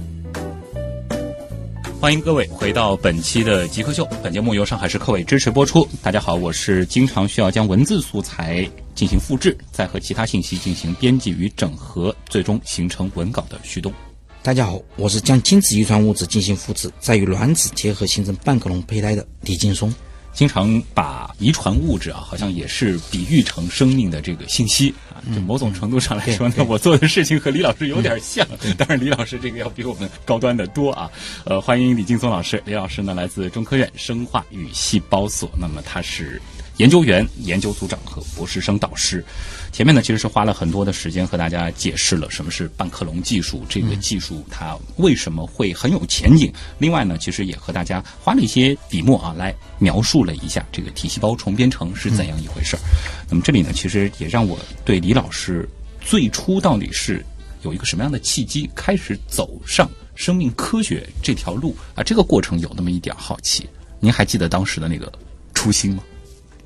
[2.01, 5.87] 欢迎各位回到本期的极客秀，本节目由上海市科委支持播出。
[6.03, 13.93] 大家好，我是经常需要将文字素材进行复制，再和其他信息进行编辑与整合，最终形成文稿的徐东。
[14.43, 19.95] 大家好，我是将精子遗传物质进行复制，再与卵子结合形成半克隆胚胎的李劲松。
[20.33, 25.21] 经常把遗传物质啊，好像也是比喻成生命的这个信息啊。
[25.35, 28.47] 就某种程度上来说呢，我做的事情和李老师有点像，
[28.79, 31.11] 当然李老师这个要比我们高端的多啊。
[31.45, 36.41] 呃，欢迎李劲松老师，李老师呢来自中科院生化与细胞所，那么他是
[36.81, 39.23] 研究员、研究组长和博士生导师。
[39.71, 46.51] 前面呢，其实是花了很多的时间和大家解释了什么是半克隆技术，这个技术它为什么会很有前景。
[46.79, 52.81] 另外呢，其实也和大家花了一些笔墨啊，来描述了一下这个体细胞重编程是怎样一回事儿。
[53.29, 55.69] 那么这里呢，其实也让我对李老师
[56.01, 57.23] 最初到底是
[57.61, 63.69] 有一个什么样的契机，开始走上生命科学这条路啊，这个过程有那么一点好奇。
[64.01, 65.13] 您还记得当时的那个
[65.53, 66.03] 初心吗？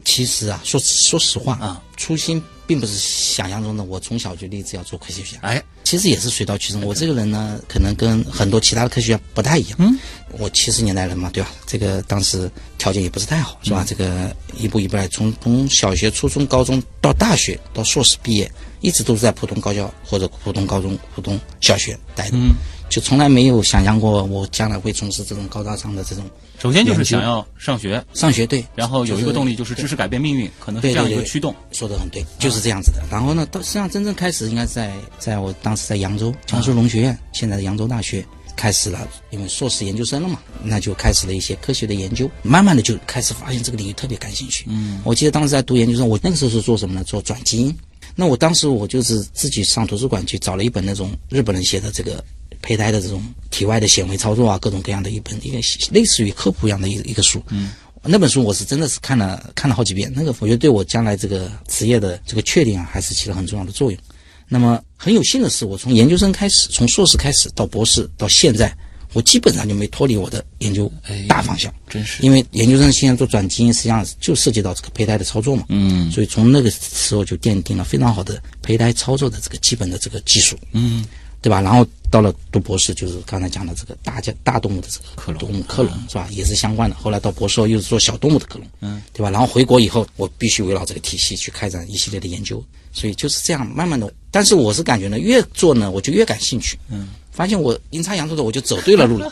[0.05, 3.85] 其实啊，说说实话啊，初心并不是想象中的。
[3.85, 6.85] 我从小就立志要做科学家，哎，其实也是水到渠成。
[6.85, 9.77] 我这个人呢，可能跟很多其他的科学家不太一样。
[9.81, 9.99] 嗯，
[10.39, 11.51] 我七十年代人嘛，对吧？
[11.67, 13.85] 这个当时条件也不是太好，是吧？
[13.87, 22.37] 这个一步一步来，从从小学、初中、高中到大学到硕士毕业，一直都是在普通高校或者普通高中、普通小学待的。
[22.37, 22.55] 嗯，
[22.91, 26.25] 就从来没有想象过我将来会从事这种高大上的这种
[26.65, 28.47] 首先就是想要上学，上学。
[28.47, 31.55] 对，然后有一个动力就是知识改变命运，可能是这样一个驱动。
[31.73, 33.03] 说的很对，就是这样子的。
[33.11, 38.25] 然后呢，到实际上真正开始应该在在我当时在扬州江苏农学院，现在的扬州大学
[38.57, 44.65] 开始了，因为硕士研究生了嘛，那就开始了一些科学的研究，慢慢的就开始发现这个领域特别感兴趣。
[44.71, 47.05] 嗯，我记得当时在读研究生，我那个时候是做什么呢？
[47.05, 47.77] 做转基因。
[48.17, 52.25] 那我当时我就是自己上图书馆去找了一本那种日本人写的这个
[52.63, 55.59] 胚胎的这种体外的显微操作啊，各种各样的一本一个
[55.91, 57.43] 类似于科普一样的一一个书。
[57.51, 57.73] 嗯。
[58.07, 63.99] 那本书我是真的是看了看了好几遍，那个我觉得对我将来这个职业的这个确定啊，还是起了很重要的作用。
[64.47, 68.77] 那么很有幸的是，我从研究生开始，从硕士开始到博士到现在，
[69.15, 70.93] 我基本上就没脱离我的研究
[71.27, 71.73] 大方向。
[71.89, 75.65] 真是因为研究生现在做转基因，实际上就涉及到这个胚胎的操作嘛。
[75.71, 80.59] 嗯所以从那个时候就奠定了非常好的胚胎操作的这个基本的这个技术。
[80.73, 81.07] 嗯，
[81.45, 81.61] 对吧？
[81.61, 86.27] 然后到了读博士，就是刚才讲的这个大家大动物的这个克隆动物克隆是吧？
[86.31, 86.97] 也是相关的。
[86.97, 89.29] 后来到博士后又是做小动物的克隆，嗯，对吧？
[89.29, 94.11] 然后回国以后，我必须围绕这个体系去开展一系列的研究，所以就是这样慢慢的。
[94.31, 99.31] 但是我是感觉呢，越做呢，我就越感兴趣，嗯，发现我阴差阳错的我就走对了路了，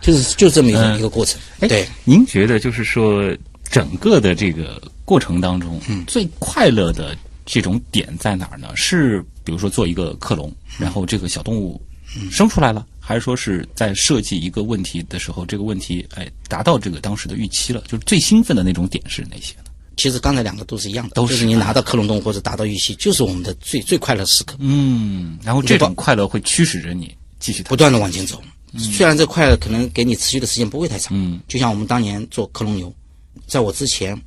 [0.00, 1.40] 就是就这么一个、嗯一个过程。
[1.60, 3.32] 哎对，您觉得就是说，
[3.70, 8.68] 整个的这个过程当中，嗯最快乐的这种点在哪儿呢？
[8.74, 11.80] 是比如说做一个克隆，然后这个小动物
[12.30, 17.80] 生出来了，还是说是在设计一个问题的时候，这个问题哎达到这个当时的预期了？
[17.82, 19.70] 就是最兴奋的那种点是哪些呢？
[19.96, 24.56] 其实刚才两个都是一样的，都是就是你拿到克隆动物或者达到预期，就是我们的最最快乐时刻。
[24.58, 28.42] 嗯，然后这种快乐会驱使着你继续不断的往前走。
[28.76, 32.92] 虽然这快乐可能给你持续的时间不会太长，嗯，就像我们当年做克隆牛，
[33.46, 34.20] 在我之前，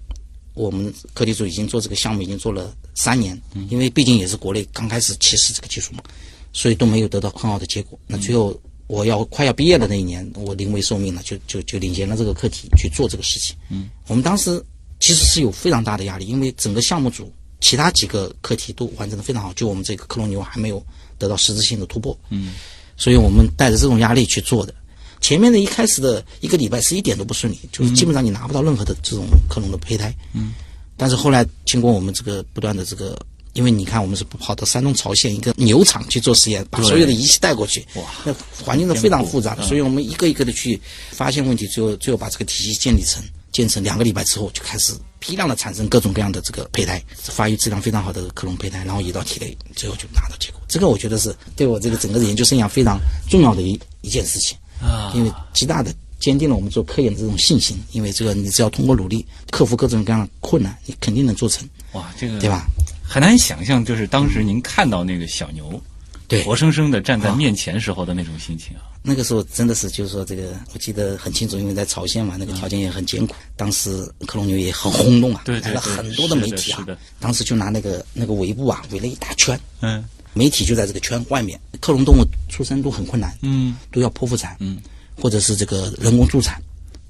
[0.55, 6.03] 我们课题组已经做这个项目已经做了三年，因为毕竟也是国内刚开始起始这个技术嘛，
[6.51, 7.97] 所以都没有得到很好的结果。
[8.05, 13.55] 那最后我要快要毕业的那一年，我临危受命了，就就就领衔了这个课题去做这个事情。
[13.69, 14.61] 嗯，我们当时
[14.99, 17.31] 其实是有非常大的压力，因为整个项目组
[17.61, 20.85] 其他几个课题都完成的非常好，就我们这个克隆牛还没有
[21.17, 22.19] 得到实质性的突破。
[22.31, 22.53] 嗯。
[22.97, 24.75] 所以我们带着这种压力去做的。
[25.21, 30.13] 前面的一开始的一个礼拜是一点都不顺利，就是基本上你拿不到任何的这种克隆的胚胎。
[30.33, 30.51] 嗯。
[30.99, 33.17] 但是后来经过我们这个不断的这个，
[33.53, 40.79] 因为你看我们是跑到山东曹县一个牛场去做实验，把所有的仪器带过去，哇，那环境是非常复杂的，所以我们一个一个的去
[41.11, 43.23] 发现问题，最后最后把这个体系建立成。
[43.51, 50.61] 建成两个礼拜之后，就开始批量的产生各种各样的这个胚胎，发育质量非常好的克隆胚胎，然后移到体内，最后就拿到结果。
[50.67, 57.77] 这个我觉得是对我这个整个的研究生涯非常重要的一一件事情啊因为极大的坚定了我们做科研的这种信心。
[57.91, 62.65] 因为这个你只要通过努力克服各种各样的困难，你肯定能做成，哇，这个对吧？
[63.03, 65.81] 很难想象，就是当时您看到那个小牛
[66.27, 68.83] 对活生生的站在面前时候的那种心情啊。
[69.01, 73.33] 那个时候真的是，就是说这个，我记得很清楚，因为在朝鲜嘛，那个条件也很艰苦。
[73.55, 76.85] 当时克隆牛也很轰动啊，对对来了很多的媒体啊。
[77.19, 80.03] 当时就拿那个那个围布啊围了一大圈，嗯
[80.33, 81.59] 媒体就在这个圈外面。
[81.79, 84.77] 克隆动物出生都很困难，嗯都要剖腹产，嗯，
[85.21, 86.61] 或者是这个人工助产，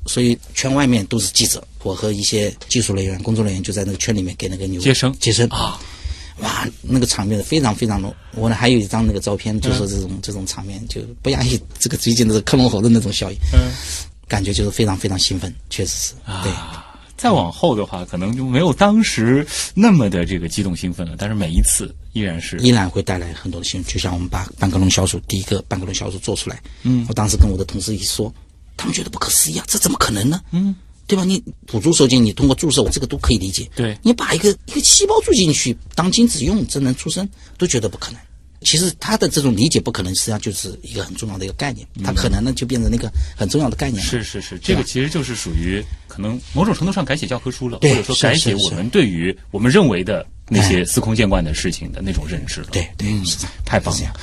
[0.06, 5.16] 所以圈外面都是记者，我和一些技术人员、工作人员就在那个圈里面给那个牛接生。
[5.20, 5.48] 接生。
[5.50, 5.80] 啊，
[6.42, 8.14] 哇，那个场面非常非常浓。
[8.36, 13.72] 我呢还有一张那个照片，就是这种、这种场面，就不亚于这个最近的克隆猴的那种效应，嗯。
[14.28, 16.52] 感觉就是非常非常兴奋，确实是，对。
[17.20, 17.22] 啊。
[17.22, 23.94] 再往后的话，可能就没有当时那么的这个激动兴奋了，但是每一次依然是依然会带来很多的兴奋。
[23.94, 28.34] 就像我们把半克隆小鼠第一个半克隆小鼠做出来，嗯，我当时跟我的同事一说，
[28.78, 30.42] 他们觉得不可思议啊，这怎么可能呢？
[30.52, 30.76] 嗯，
[31.08, 31.24] 对吧？
[31.26, 33.70] 你辅助受精，你通过注射，我这个都可以理解。
[33.76, 37.28] 对你把一个一个细胞注进去当精子用，这能出生，
[37.58, 38.20] 都觉得不可能。
[38.62, 41.88] 其实他的这种理解不可能，实际上就是一个很重要的一个概念。
[42.04, 44.10] 他可能呢，就变成那个很重要的概念了。
[44.10, 52.68] 是是是，这个其实就是属于可能某种程度上改写教科书了，或者说改写我们对于我们认为的那些司空见惯的事情的那种认知了。
[52.72, 53.08] 对对。
[53.66, 54.14] 太棒了。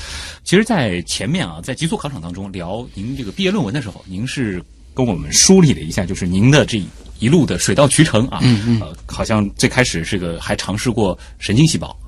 [0.44, 4.62] 其实，在前面啊，在极速考场当中聊您这个毕业论文的时候，您是
[4.94, 6.80] 跟我们梳理了一下，就是您的这
[7.18, 8.40] 一路的水到渠成啊。
[8.42, 8.80] 嗯嗯。
[8.80, 11.98] 呃，好像最开始是个还尝试过神经细胞。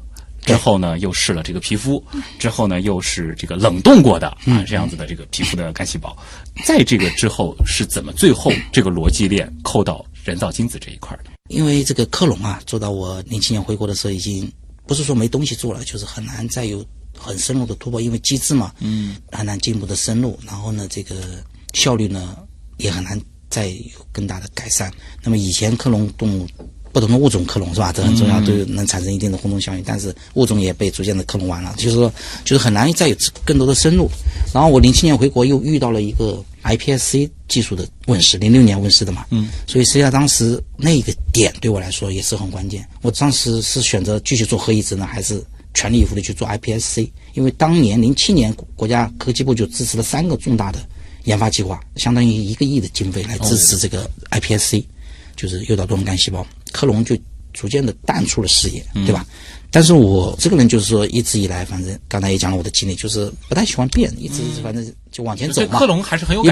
[0.49, 2.03] 之后呢，又试了这个皮肤，
[2.39, 6.17] 之后呢，又是这个冷冻过的啊这样子的这个皮肤的干细胞，
[6.65, 11.25] 在这个之后是怎么最后这个逻辑链扣到人造精子这一块的？
[11.51, 14.51] 因为这个克隆啊，做到我零七年回国的时候，已经
[14.87, 16.83] 不是说没东西做了，就是很难再有
[17.15, 21.15] 很深入的突破，因为机制嘛，嗯，很难进一步的深入，然后呢，这个
[21.75, 22.37] 效率呢
[22.79, 24.91] 也很难再有更大的改善。
[25.23, 26.49] 那么以前克隆动物。
[26.92, 27.92] 不同的物种克隆是吧？
[27.92, 29.83] 这很重要，都能产生一定的轰动效应。
[29.85, 32.12] 但是物种也被逐渐的克隆完了，就是说，
[32.44, 34.09] 就是很难再有更多的深入。
[34.53, 42.87] 然后我零七年回国又遇到了一个 iPSC 技术的问世，零六年问世的嘛，嗯，所以实际上当时那个点对我来说也是很关键。
[43.03, 45.42] 我当时是选择继续做核移植呢，还是
[45.74, 47.09] 全力以赴的去做 iPSC？
[47.35, 50.81] 因为当年零七年国家科技部就支持了三个重大的
[51.24, 54.85] 研发计划，相当于一个亿的经费来支持这个 iPSC，、
[55.37, 56.44] 就是诱导多能干细胞。
[56.72, 57.16] 克隆就
[57.52, 59.26] 逐渐的淡出了视野，对吧？
[59.70, 65.68] 但是我这个人就是说，一直以来，反正刚才也讲了我的经历，就是不太喜欢变，一直反正就往前走嘛。
[65.68, 66.42] 对克隆还是很有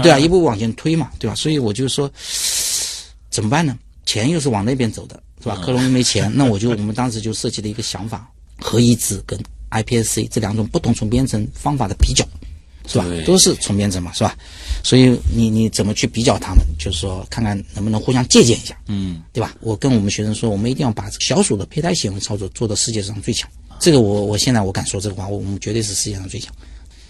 [0.00, 1.34] 对啊，一步往前推嘛，对吧？
[1.34, 2.10] 所以我就说，
[3.30, 3.78] 怎么办呢？
[4.06, 5.56] 钱又是往那边走的，是吧？
[5.62, 8.26] 克隆又没钱， 那我就我们当时就设计了一个想法，
[8.58, 9.38] 核移植跟
[9.70, 12.26] iPSC 这两种不同重编程方法的比较，
[12.86, 13.06] 是吧？
[13.24, 14.36] 都是重编程嘛，是吧？
[14.84, 16.64] 所以你你怎么去比较他们？
[16.78, 19.54] 就是说看看能不能互相借鉴一下，嗯，对吧？
[19.60, 23.48] 我跟我们学生说，我们一定要把小鼠的胚胎行为操作做到世界上最强。
[23.78, 26.52] 这个我我现在我敢说这个话，我我们绝对是世界上最强。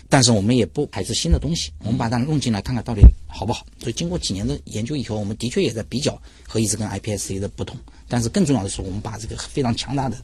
[0.09, 3.67] 但是我们也不排斥新的东西，我们把它弄进来看看到底好不好。
[3.81, 7.75] 所以经过几年的研究以后，我们的确也在比较和一直跟 iPSC 的不同。
[8.09, 10.19] 但是更重要的是，我们把这个非常强大的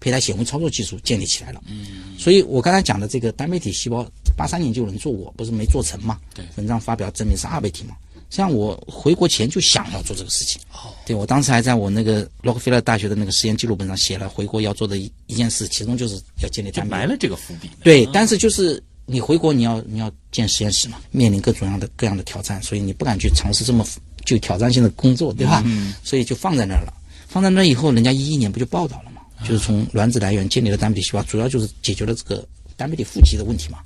[0.00, 1.60] 胚胎显微操作技术建立起来了。
[1.68, 6.18] 嗯，所以我刚才讲的这个单倍体细胞，八三年就有人做过，不是没做成嘛？
[6.34, 7.94] 对文章发表证明是二倍体嘛。
[8.30, 10.60] 实际上我回国前就想要做这个事情。
[10.72, 17.68] 哦，对我当时还在我那个洛克菲勒大学的那个实验记录本上写了回国要做的一一件事，其中就是要建立单倍体就埋了这个伏笔。
[17.82, 23.84] 对，但是就是你回国，你要你要建实验室嘛，面临各种样的各样的挑战，所以你不敢去尝试这么
[24.24, 25.60] 具挑战性的工作，对吧？
[25.66, 25.92] 嗯。
[26.04, 26.94] 所以就放在那儿了。
[27.26, 29.09] 放在那儿以后，人家一一年不就报道了嘛？
[29.44, 33.78] 就是从卵子来源建立了单倍体细胞，主要就是解决了这个单倍体负极的问题嘛。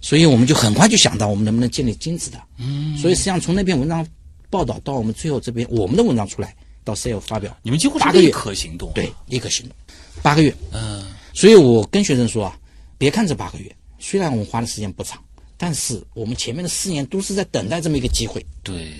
[0.00, 2.40] 所以我们就很快就想到我们能不能建立精子的。
[2.58, 2.96] 嗯。
[2.98, 4.06] 所以实际上从那篇文章
[4.50, 9.76] 报道到我们最后这边我们的文章出来到 Cell 发表，你们几乎是八个月立刻行动，对，立刻行动，
[10.22, 10.54] 八个月。
[10.72, 12.58] 嗯，所以我跟学生说啊，
[12.98, 15.22] 别看这八个月，虽然我们花的时间不长，
[15.56, 18.92] 但是我们前面的四年都是在等待这么一个机会，对，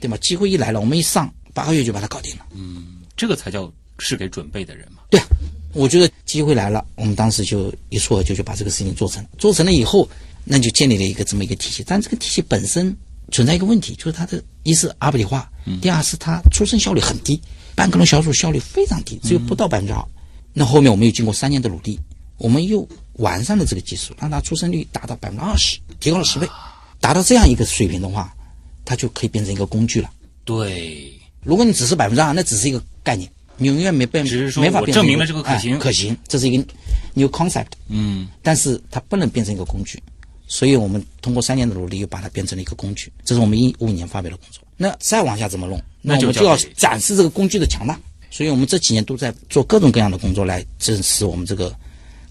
[0.00, 0.16] 对吧？
[0.18, 2.46] 机会一来了，我们一上八个月就把它搞定了。
[2.54, 4.99] 嗯这个才叫是给准备的人嘛。
[5.10, 5.26] 对啊，
[5.72, 9.28] 我觉得机会来了，我们当时就一蹴而就，就把这个事情做成了。
[9.36, 10.08] 做成了以后，
[10.44, 11.84] 那就建立了一个这么一个体系。
[11.86, 12.96] 但这个体系本身
[13.30, 15.50] 存在一个问题，就是它的一是阿布里化，
[15.82, 17.40] 第二是它出生效率很低，
[17.74, 20.02] 半克隆小组效率非常低，只有不到百分之二。
[20.52, 21.98] 那后面我们又经过三年的努力，
[22.38, 26.48] 我们又完善了这个技术，让它出生率达到百分之二十，提高了十倍。
[27.00, 28.34] 达到这样一个水平的话，
[28.84, 30.10] 它就可以变成一个工具了。
[30.44, 31.12] 对，
[31.42, 33.30] 如果你只是百分之二，那只是一个概念，
[33.60, 36.64] 你永远没变，只是说没法证明了这个可行哎可行，这是一个
[37.12, 37.66] new concept。
[37.88, 40.02] 嗯，但是它不能变成一个工具，
[40.48, 43.12] 所以我们通过三年的努力，又把它变成了一个工具。
[43.22, 44.62] 这是我们一五年发表的工作。
[44.78, 45.78] 那再往下怎么弄？
[46.00, 48.00] 那我们就要展示这个工具的强大。
[48.30, 51.74] 所以我们这几年都在做各种各样的工作来证实我们这个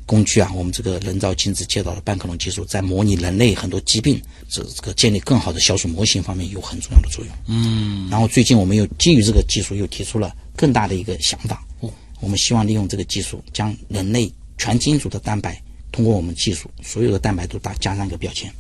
[0.06, 7.34] 工具啊，我们这个人造精子介导的半克隆技术，在模拟人类很多疾病，这这个建立更好的小鼠模型方面有很重要的作用。
[7.48, 11.66] 嗯，然后最近我们又基于这个技术又提出了更大的一个想法。
[11.80, 11.90] 哦，
[12.20, 18.54] 我们希望利用这个技术，将人类全基因组的蛋白，通过我们技术，所有的蛋白都打加上一个标签。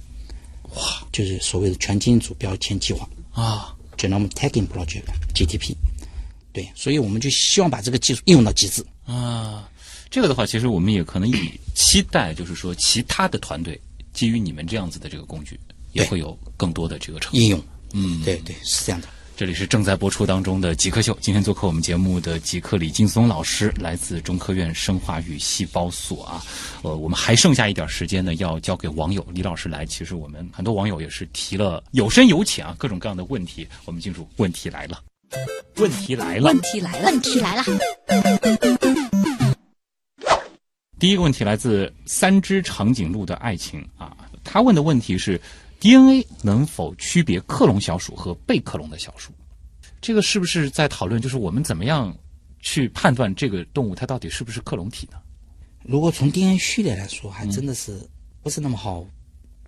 [0.75, 5.75] 哇，就是所谓的全基因组标签计划啊，Genome Tagging Project（GTP）。
[6.53, 8.81] 对，所以我们就希望把这个技术应用到极致。
[9.03, 9.69] 啊，
[10.09, 13.77] 这个的话，其实我们也可能以期待，就是说其他的团队
[14.13, 15.59] 基于你们这样子的这个工具，
[15.91, 17.61] 也会有更多的这个成应用。
[17.91, 19.09] 嗯，对对，是这样的。
[19.39, 26.43] 这里是正在播出当中的极客秀，今天做客我们节目的极客李劲松老师，来自中科院生化与细胞所啊。
[26.81, 29.85] 呃，我们还剩下一点时间呢，要交给网友李老师来。
[29.85, 33.65] 其实我们很多网友也是提了有深有浅啊，各种各样的问题。
[33.85, 35.01] 我们进入问题来了，
[35.77, 37.63] 问题来了，问题来了，问题来了。
[40.99, 45.39] 第一个问题来自三只长颈鹿的爱情啊，他问的问题是
[45.79, 49.31] ：DNA 能否区别克隆小鼠和被克隆的小鼠？
[50.01, 52.15] 这个是不是在讨论，就是我们怎么样
[52.59, 55.17] 去判断这个动物它到底是不是克隆体呢？
[55.83, 57.99] 如果从 DNA 序列来说，还真的是
[58.41, 59.05] 不是那么好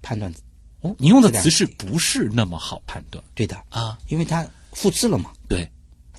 [0.01, 0.33] 判断。
[0.81, 3.23] 哦，你用的词是不是那么好判断？
[3.35, 5.31] 对的啊，因为它复制了嘛。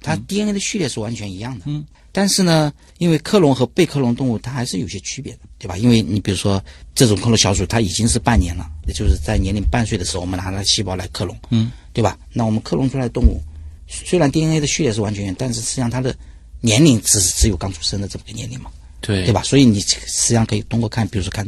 [0.02, 1.64] 对，它 DNA 的序列是完全一样的。
[1.66, 1.84] 嗯。
[2.14, 5.78] 但是呢，因为克隆和被克隆动物它还是有些区别的，对吧？
[5.78, 6.62] 因为你比如说
[6.94, 12.18] 这种克隆小鼠，它已经是半年了，也就是在年龄半岁的时候，我们拿它细胞来克隆，嗯，对吧？
[12.34, 13.40] 那我们克隆出来的动物，
[13.88, 16.14] 虽然 DNA 的序列是完全一样，但是实际上它的
[16.60, 19.42] 年龄只只有刚出生的这么个年龄嘛，对对吧？
[19.42, 21.46] 所以你实际上可以通过看，比如说看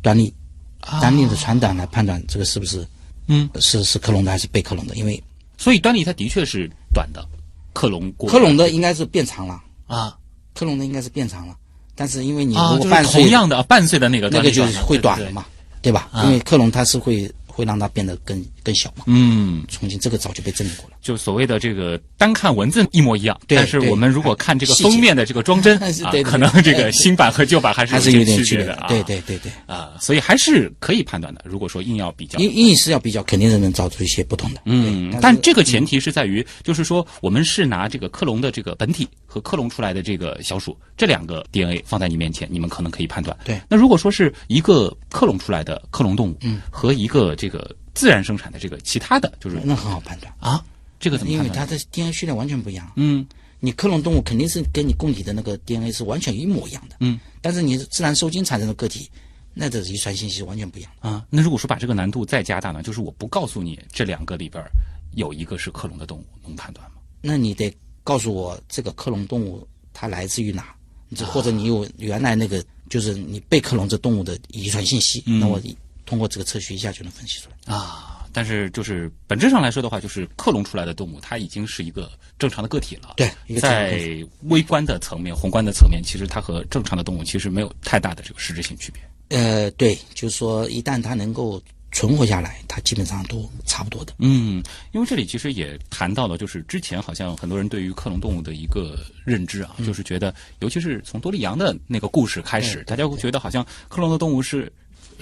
[0.00, 0.32] 端粒，
[1.00, 2.86] 端粒的长短来判断这个是不是，
[3.26, 5.20] 嗯，是是克隆的还是被克隆的，因为
[5.58, 7.26] 所以端粒它的确是短的，
[7.72, 9.60] 克隆过克隆的应该是变长了。
[9.86, 10.16] 啊，
[10.54, 11.54] 克隆的应该是变长了，
[11.94, 15.44] 但是因为你啊，如果半岁，同样的半岁的那个那个就是会短了了嘛，
[15.80, 15.92] 对。
[15.92, 16.08] 吧？
[16.24, 19.04] 因为克隆它是会会让它变得更更小嘛。
[19.06, 20.96] 嗯，重庆这个早就被证明过了。
[21.00, 28.86] 就所谓的这个单看文字一模一样，对但是我们如果看这个封面的这个装帧 啊，可能这个新版和旧版还是还是有点区别的啊。
[28.88, 31.42] 对对对对，啊，所以还是可以判断的。
[31.44, 34.62] 如果说硬要比较，硬硬是要比较，肯定是能找出一些不同的。
[34.66, 43.36] 嗯对，但这个前提是在于，就是说我们是拿这个克隆的这个本体和克隆出来的这个小鼠这两个 DNA 放在你面前，你们可能可以判断。
[43.44, 50.64] 对那如果说是一个克隆出来的克隆动物，嗯，和一个这个自然生产的这个其他的，就是那很好判断，啊，
[50.98, 51.42] 这个怎么因？
[51.42, 52.92] 为它的 DNA 序列完全不一样。
[52.96, 53.26] 嗯
[53.64, 59.08] 你克隆动物肯定是跟你供体的那个 DNA 是完全一模一样的，嗯，但是你自然受精产生的个体，
[59.54, 61.08] 那的遗传信息是完全不一样的。
[61.08, 64.60] 啊，那如果说把这个难度再加大呢，就是我不告诉你这两个里边
[65.12, 66.96] 有一个是克隆的动物，能判断吗？
[67.20, 67.72] 那你得
[68.02, 70.74] 告诉我这个克隆动物它来自于哪，
[71.24, 75.60] 或者你有原来那个就是你被克隆这动物的遗传信息，嗯那我
[76.06, 77.74] 通过这个测序一下就能分析出来。
[77.74, 83.14] 啊，但是就是本质上来说的话，就是克隆出来的动物，它已经是一个正常的个体了。
[83.16, 83.30] 对
[83.60, 89.02] 在微观的层面、宏观的层面，其实它和正常的动物其实没有太大的这个实质性区别。
[89.38, 94.14] 呃，对，就是说一旦它能够存活下来，它基本上都差不多的。
[94.18, 104.70] 嗯，因为这里其实也谈到了，就是之前好像很多人对于克隆动物的一个认知啊，就是觉得，尤其是从多利羊的那个故事开始，大家会觉得好像克隆的动物是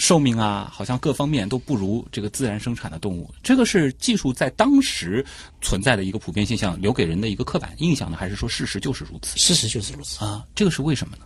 [0.01, 3.31] 寿命啊，好像各方面都不如这个自然生产的动物。
[3.43, 5.25] 这个是技术在当时
[5.61, 10.25] 存在的一个普遍现象，留给人的一个刻板印象呢，还是说事实就是如此事实就是如此。
[10.25, 10.45] 啊？
[10.55, 11.25] 这个是为什么呢？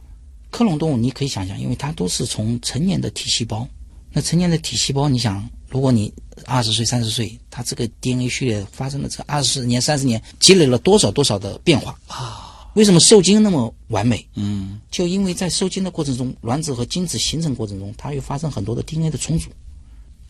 [0.50, 3.66] 克隆动物你可以想象，因为它都是从成年的体细胞，
[4.12, 6.12] 那成年的体细胞，你想，如果你
[6.44, 12.43] 二十岁、三十岁，它这个 DNA 序列发生了这二十年、三十年，积累了多少多少的变化啊？
[12.74, 14.26] 为什么受精那么完美？
[14.34, 19.48] 嗯就因为在受精的过程中，卵子和精子形成过程中，它会发生很多的 DNA 的重组，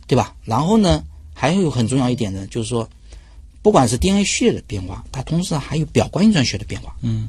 [0.07, 0.35] 对吧？
[0.45, 1.03] 然后呢，
[1.35, 2.89] 还有很重要一点呢，就是说，
[3.63, 6.95] 不管是 DNA 序列的变化，它同时还有表观遗传学的变化。
[7.03, 7.29] 嗯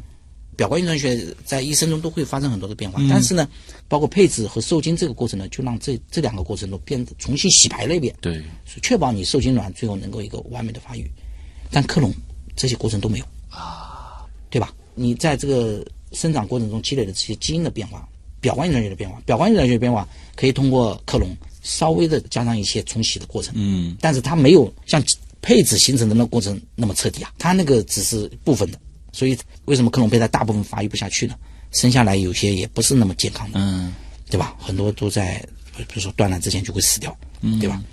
[0.57, 3.45] 表观遗传学在一生中都会发生很多的变化，但是呢，
[3.89, 8.41] 包括配置和受精这个过程呢，就让这这两个过程都变得重新洗牌了一遍，对，
[8.81, 11.11] 确保你受精卵最后能够一个完美的发育。
[11.69, 12.13] 但克隆
[12.55, 14.73] 这些过程都没有啊，对吧？
[14.95, 18.07] 你在这个生长过程中积累的这些基因的变化，
[18.41, 21.29] 表观遗传学的变化，表观遗传学的变化可以通过克隆
[21.61, 25.03] 稍微的加上一些冲洗的过程，嗯但是它没有像
[25.41, 28.79] 配子形成的那个过程那么彻底啊，它那个只是部分的，
[29.11, 31.35] 所以为什么克隆胚胎大部分发育不下去呢？
[31.71, 33.93] 生下来有些也不是那么健康的，嗯
[34.29, 34.55] 对吧？
[34.59, 35.45] 很多都在
[35.77, 37.83] 比如说断奶之前就会死掉，嗯对吧？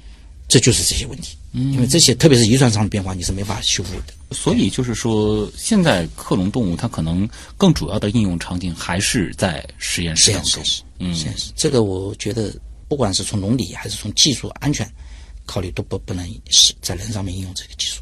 [0.49, 4.15] 这就是这些问题，因为这些特别是遗传上的变化，你是没法修复的。
[4.35, 7.29] 所以就是说，现在克隆动物它可能
[7.59, 10.63] 更主要的应用场景还是在实验室当中。
[10.99, 12.55] 嗯，实验室这个我觉得，
[12.89, 14.91] 不管是从伦理还是从技术安全
[15.45, 18.01] 考虑，都不不能是在人上面应用这个技术。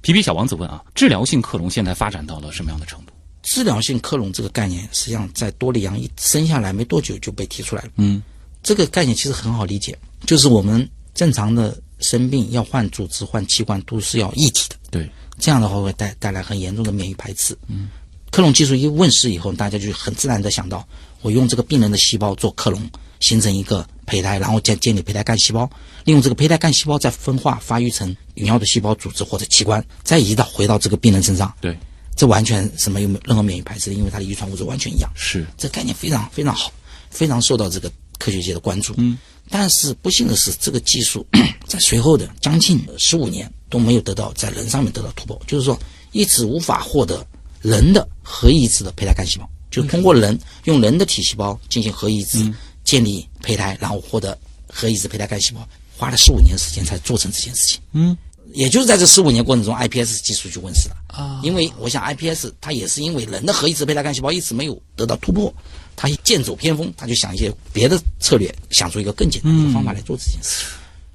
[0.00, 3.12] 皮皮小王子问啊，治疗性克隆现在发展到了什么样的程度？
[3.42, 7.90] 治疗性克隆这个概念，实际上在多利羊一生下来没多久就被提出来了。
[7.94, 8.20] 嗯，
[8.62, 9.96] 这个概念其实很好理解，
[10.26, 17.56] 就是我们正常的生病要换组织、换器官都是要一体的，对，这样的话会带带来很严重的免疫排斥。
[17.68, 17.88] 嗯，
[18.30, 20.86] 克隆技术一问世以后，大家就很自然的想到，
[21.22, 22.80] 我用这个病人的细胞做克隆，
[23.20, 25.68] 形成一个胚胎，然后建建立胚胎干细胞，
[26.04, 31.52] 利用这个胚胎干细胞再分化发育成你要的细胞组织或者器官，再移到回到这个病人身上。
[31.60, 31.76] 对，
[32.14, 35.10] 这完全是没有任何免疫排斥的，因为它的遗传物质完全一样。
[35.14, 36.70] 是这概念非常非常好，
[37.10, 38.94] 非常受到这个科学界的关注。
[38.98, 39.18] 嗯，
[39.48, 41.26] 但是不幸的是，这个技术
[41.66, 45.78] 在随后的将近十五年都没有得到在人上面得到突破，就是说
[46.12, 47.26] 一直无法获得
[47.62, 52.52] 人的核移植的胚胎干细胞，就通过人用人的体细胞进行核移植，
[52.84, 54.36] 建立胚胎，然后获得
[54.68, 55.66] 核移植胚胎干细胞，
[55.96, 57.80] 花了十五年时间才做成这件事情。
[57.92, 58.16] 嗯，
[58.52, 60.96] 也就是在这十五年过程中，iPS 技术就问世了。
[61.08, 65.52] 啊，因为我想 iPS 它也是因为人的核移植胚胎干细胞一直没有得到突破，
[65.96, 70.68] 它剑走偏锋，他就想一些别的策略，想出一个更简单的方法来做这件事情。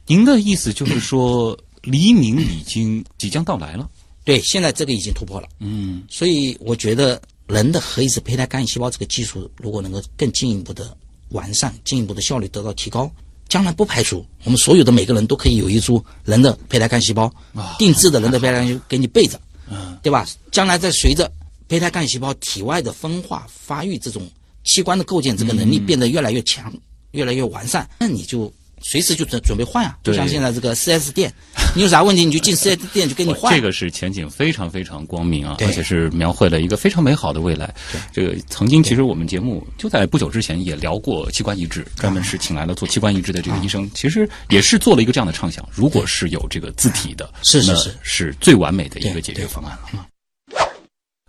[0.07, 3.87] 您的意思就是说，黎明已经即将到来了。
[4.23, 10.95] 对，现在这个已经突破了，嗯，所以我觉得人的核移植胚胎干细胞这个技术，如果能够更进一步的
[11.29, 13.09] 完善，进一步的效率得到提高，
[13.49, 20.27] 将来不排除我们所有的每个人都可以有一株人的胚胎干细胞，啊定制的人的胚胎干细胞给你备着，嗯，对吧？
[20.51, 21.31] 将来在随着
[21.67, 24.29] 胚胎干细胞体外的分化、发育这种
[24.63, 26.73] 器官的构建这个能力变得越来越强、
[27.11, 28.51] 越来越完善，那你就
[28.83, 29.97] 随时就准准备换啊！
[30.03, 31.31] 就像现在这个 4S 店，
[31.75, 33.53] 你有啥问题你就进 4S 店就给你换。
[33.53, 37.71] 这个是前景非常非常光明啊，而且是描绘了一个非常美好的未来。
[38.11, 50.07] 这个曾经其实我们节目就在不久之前也聊过器官移植，专门是请来了做器官移植的这个医生，其实也是做了一个这样的畅想：如果是有这个自体的，是是是是最完美的一个解决方案了。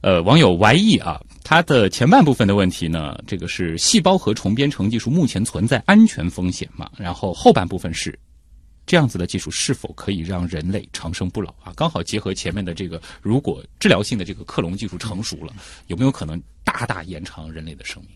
[0.03, 6.91] 呃，网友 Y E 啊，他的前半部分的问题呢，这个是细胞核重编程技术目前存在安全风险嘛？
[6.97, 8.19] 然后后半部分是
[8.85, 11.73] 这样子的技术是否可以让人类长生不老啊？
[11.77, 15.55] 刚好结合前面的这个，如果治疗性的这个克隆技术成熟了，
[15.87, 18.11] 有没有可能大大延长人类的生命？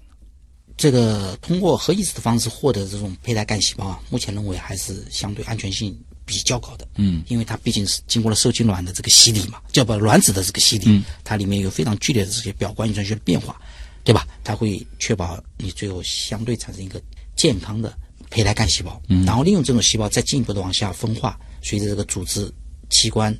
[0.76, 5.96] 这个通过核移植的方式获得这种胚胎干细胞啊，目前认为还是相对安全性
[6.26, 6.86] 比较高的。
[6.96, 13.58] 嗯，因为它毕竟是经过了受精卵的这个洗礼嘛，叫不卵子的这个洗礼，嗯它里面有非常剧烈的这些表观遗传学的变化，
[14.04, 14.26] 对吧？
[14.44, 17.00] 它会确保你最后相对产生一个
[17.36, 17.96] 健康的
[18.28, 22.52] 胚胎干细胞，嗯，然后利用这种细胞再进一步的往下分化，随着这个组织
[22.90, 23.34] 器官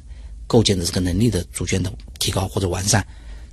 [0.47, 3.05] 构建的这个能力的逐渐的提高或者完善，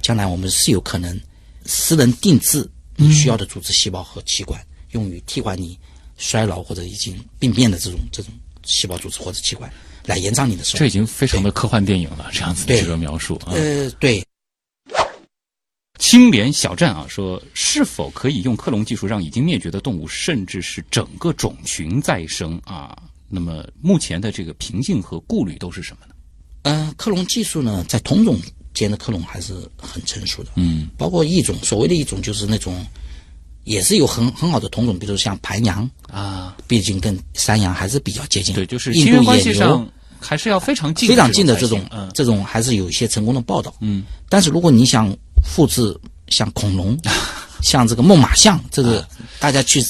[0.02, 1.20] 将来我们是有可能
[1.66, 5.80] 私人定制你需要的组织细胞和器官，用于替换你
[6.18, 8.32] 衰老或者已经病变的这种这种
[8.64, 9.72] 细胞组织或者器官，
[10.06, 10.80] 来延长你的寿命。
[10.80, 13.54] 这已经非常的科幻电影了，这样子的对这个描述啊。
[13.54, 14.26] 呃，对，
[16.00, 22.98] 青莲小站啊说，是否可以用克隆技术让已经灭绝的动物，甚至是整个种群再生啊？
[23.30, 26.14] 那么目前的这个瓶颈和顾虑都是什么呢？
[26.64, 28.40] 呃，克隆技术呢，在同种
[28.74, 32.86] 间的克隆还是很成熟的，嗯，包括异种，所谓的异种就是那种，
[33.64, 39.88] 也是有很很好的同种，比如像盘羊，啊，毕竟跟山羊还是比较接近，对，就是印亲缘关系上
[40.20, 43.74] 还是要非常近，非常近的这种这种才行，嗯这种还是有一些成功的报道。
[43.82, 45.98] 嗯，但是如果你想复制
[46.28, 46.98] 像恐龙，
[47.62, 49.08] 像这个猛犸象，这个
[49.40, 49.84] 大家去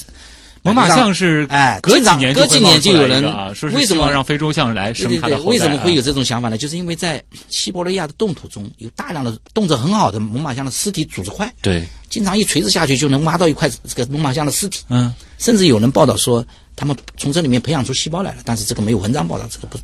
[0.63, 6.57] 猛犸象是哎隔几年隔几年就有人啊，说是为什么让非洲象来生它的，后代啊为什么会有这种想法呢？
[6.57, 14.81] 就是因为在西伯利亚的冻土中有大量的冻着很好的猛犸象的尸体组织块，对，经常一锤子下去就能挖到一块这个猛犸象的尸体。
[14.89, 16.45] 嗯，甚至有人报道说，
[16.75, 19.77] 他们从这里面培养出细胞来了，但是这个没有文章报道，这个不。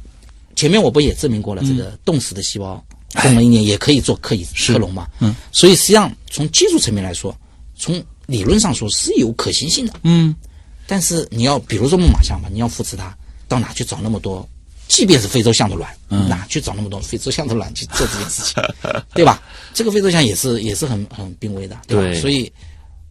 [0.55, 2.84] 前面我不也证明过了，这个冻死的细胞
[3.21, 5.07] 冻了一年也可以做克以克隆嘛？
[5.19, 7.34] 嗯，所以实际上从技术层面来说，
[7.77, 9.93] 从理论上说是有可行性的。
[10.03, 10.36] 嗯，
[10.89, 13.15] 但是你要比如说猛犸象吧，你要复制它，
[13.47, 14.47] 到哪去找那么多？
[14.87, 15.87] 即便是非洲象的卵，
[16.27, 18.63] 哪去找那么多非洲象的卵去做这件事情，
[19.13, 19.39] 对吧？
[19.71, 22.01] 这个非洲象也是也是很很濒危的，对吧？
[22.01, 22.51] 对所以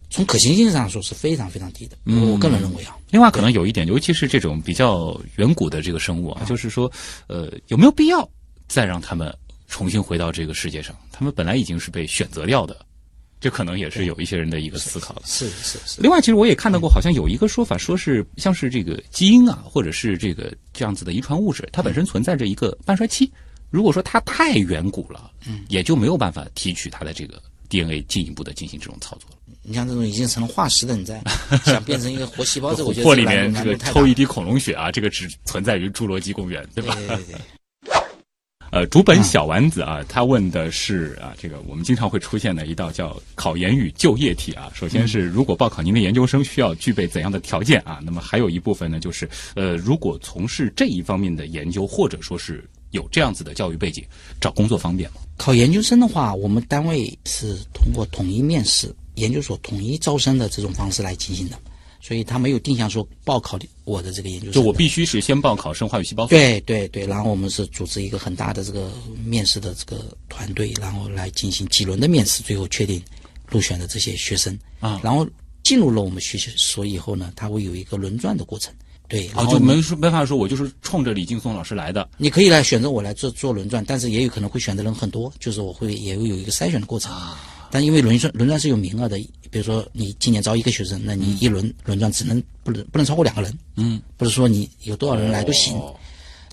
[0.09, 1.95] 从可行性上说是非常非常低的。
[2.03, 6.91] 我个人认为啊，另外，可能有一点，尤其是这种比较远古的这个生物啊，就是说，
[7.27, 8.29] 呃，有没有必要
[8.67, 9.33] 再让他们
[9.69, 10.93] 重新回到这个世界上？
[11.13, 12.75] 他们本来已经是被选择掉的
[13.39, 15.21] 这可能也是有一些人的一个思考了。
[15.25, 16.01] 是是是。
[16.01, 23.31] 另外，其实我也看到过，好像有一个说法，说是像是这个基因啊，或者是这个这样子的遗传物质，它本身存在着一个半衰期。
[23.69, 29.37] 如果说它太远古了，嗯，也就没有办法提取它的这个 DNA 进一步的进行这种操作了。
[29.61, 31.21] 你像这种已经成了化石的，你在
[31.63, 36.95] 想变成一个活细胞，这我觉得或里面这这个抽一滴恐龙血啊，这个只存在于侏罗纪公园，对吧？
[36.95, 37.35] 对对对。
[38.71, 44.71] 呃，竹本小丸子啊，他问的是啊，这个我们经常会出现的一道叫考研与就业题啊。
[44.73, 47.99] 首先是如果报考您的研究生需要具备怎样的条件啊？
[48.03, 54.03] 那么还有一部分呢，就是呃，如果从事这一方面的研究，或者说是有这样子的教育背景，
[54.39, 55.17] 找工作方便吗？
[55.37, 61.57] 考研究生的话，我们单位是通过统一面试、研究所统一招生的这种方式来进行的。
[62.01, 66.25] 所以他没有定向说报考我的这个研究生，就我必须是先报考生化与细胞。
[66.27, 68.91] 对对对，然后我们是组织一个很大的这个
[69.23, 73.01] 面试的这个团队，然后来进行几轮的面试，最后确定
[73.47, 74.99] 入选的这些学生啊。
[75.03, 75.27] 然后
[75.63, 78.73] 进入了我们学习所以后呢，他会有一个轮转的过程。
[79.07, 82.07] 对，啊，就没说没法说，我就是冲着李劲松老师来的。
[82.17, 87.11] 你可以来选择我来做做轮转，但是也有可能会选的人很多，就是我会也会有一个筛选的过程。
[87.71, 89.17] 但因为轮转轮转是有名额的，
[89.49, 95.79] 比如说你今年招一个学生，那你一轮轮转只能不能不能超过两个人，嗯，不是说你有多少人来都行，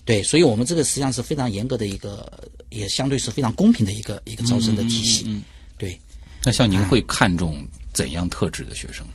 [0.05, 2.31] 对，所以我们这个实际上是非常严格的一个，
[2.69, 5.43] 也相对是非常公平的一个一个招生的体系，嗯
[5.77, 5.99] 对。
[6.43, 9.13] 那像您会看重怎样特质的学生呢？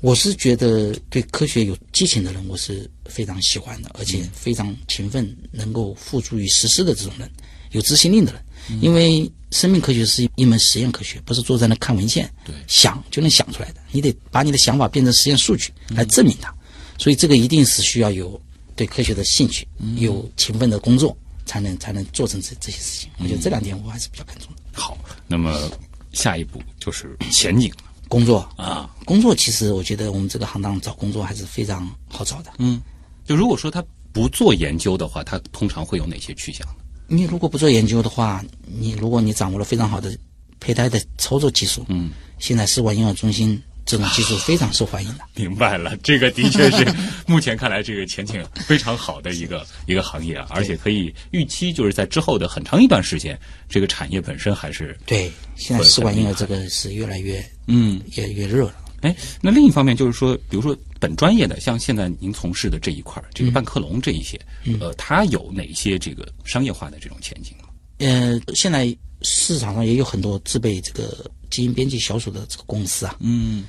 [0.00, 7.30] 我是觉得对科学有激情的人，我是非常喜欢的，而且非常勤奋，能够付诸于实施的这种人，
[7.72, 8.42] 有执行力的人。
[8.80, 13.80] 因为生命科学是一门实验科学，不是坐在那看文献，对，想就能想出来的。
[13.92, 16.52] 你得把你的想法变成实验数据来证明它，
[16.98, 18.40] 所以这个一定是需要有
[18.74, 23.10] 对科学的兴趣，有勤奋的工作，才能才能做成这这些事情。
[23.18, 24.62] 我觉得这两点我还是比较看重的。
[24.72, 24.98] 好，
[25.28, 25.70] 那么
[26.12, 27.76] 下一步就是前景了。
[28.08, 32.52] 工作啊，工作其实我觉得我们这个行当找工作还是非常好找的。
[32.58, 32.80] 嗯，
[33.26, 36.74] 就如果说他不做研究的话，他通常会有哪些去向呢？
[37.06, 40.16] 你如果不做研究的话，你如果你掌握了非常好的
[40.60, 45.24] 胚胎的操作技术，嗯，现在试管婴儿中心这种技术非常受欢迎的。
[45.34, 46.86] 明白了， 这个的确是
[47.26, 53.38] 目前看来这个前景非常好的一个 一个行业啊，而且可以预期就是在之后的很长一段时间，
[53.68, 55.30] 这个产业本身还是对。
[55.56, 58.74] 现在试管婴儿这个是越来越嗯越越热了。
[59.04, 64.40] 哎，那另一方面就是说，比如说本专业的，像现在您从事的这一块儿，这个半克隆这一些，
[64.80, 67.68] 呃，它有哪些这个商业化的这种前景吗？
[67.98, 73.14] 呃，现在市场上也有很多自备这个基因编辑小鼠的这个公司啊。
[73.20, 73.64] 嗯，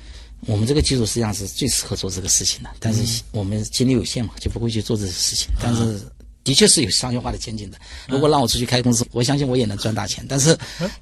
[0.46, 5.48] 我们这个技术实际上是最适合做这个事情的，但是我们精力有限嘛，就不会去做这些事情。
[5.60, 6.00] 但是
[6.44, 7.78] 的确是有商业化的前景的。
[8.08, 10.24] 如果让我出去开公司，我相信我也能赚大钱。
[10.26, 10.56] 但是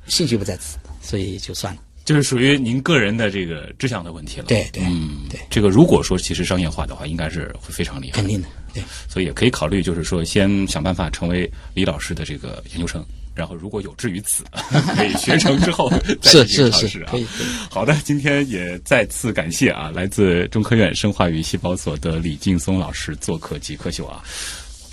[0.09, 1.81] 兴趣不在此，所以就算了。
[2.05, 4.47] 就是属于您个人的这个志向的问题了。
[4.47, 8.13] 对对，嗯，对，这个如果说其实商业化的话，应该是会非常厉害。
[8.13, 8.83] 肯定的，对。
[9.09, 13.03] 所以也可以考虑，就是说先想办法成为李老师的这个研究生，
[13.35, 14.45] 然后如果有志于此，
[14.95, 15.91] 可以学成之后
[16.21, 17.09] 再去尝试啊。
[17.11, 17.27] 可以。
[17.71, 24.23] 好的，今天也再次感谢啊，来自中科院生化与细胞所的李劲松老师做客极客秀啊。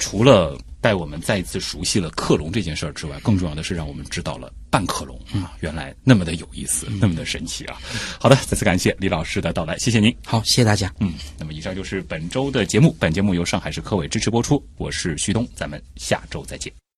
[0.02, 7.80] 除了带我们再一次熟悉了克隆这件事儿之外，更重要的是让我们知道了半克隆啊，原来那么的有意思，那么的神奇啊！
[8.20, 10.14] 好的，再次感谢李老师的到来，谢谢您。
[10.26, 10.92] 好，谢谢大家。
[11.00, 16.82] 嗯，那么以上就是本周的节目，本节目由上海市科委支持播出，我是徐东，咱们下周再见。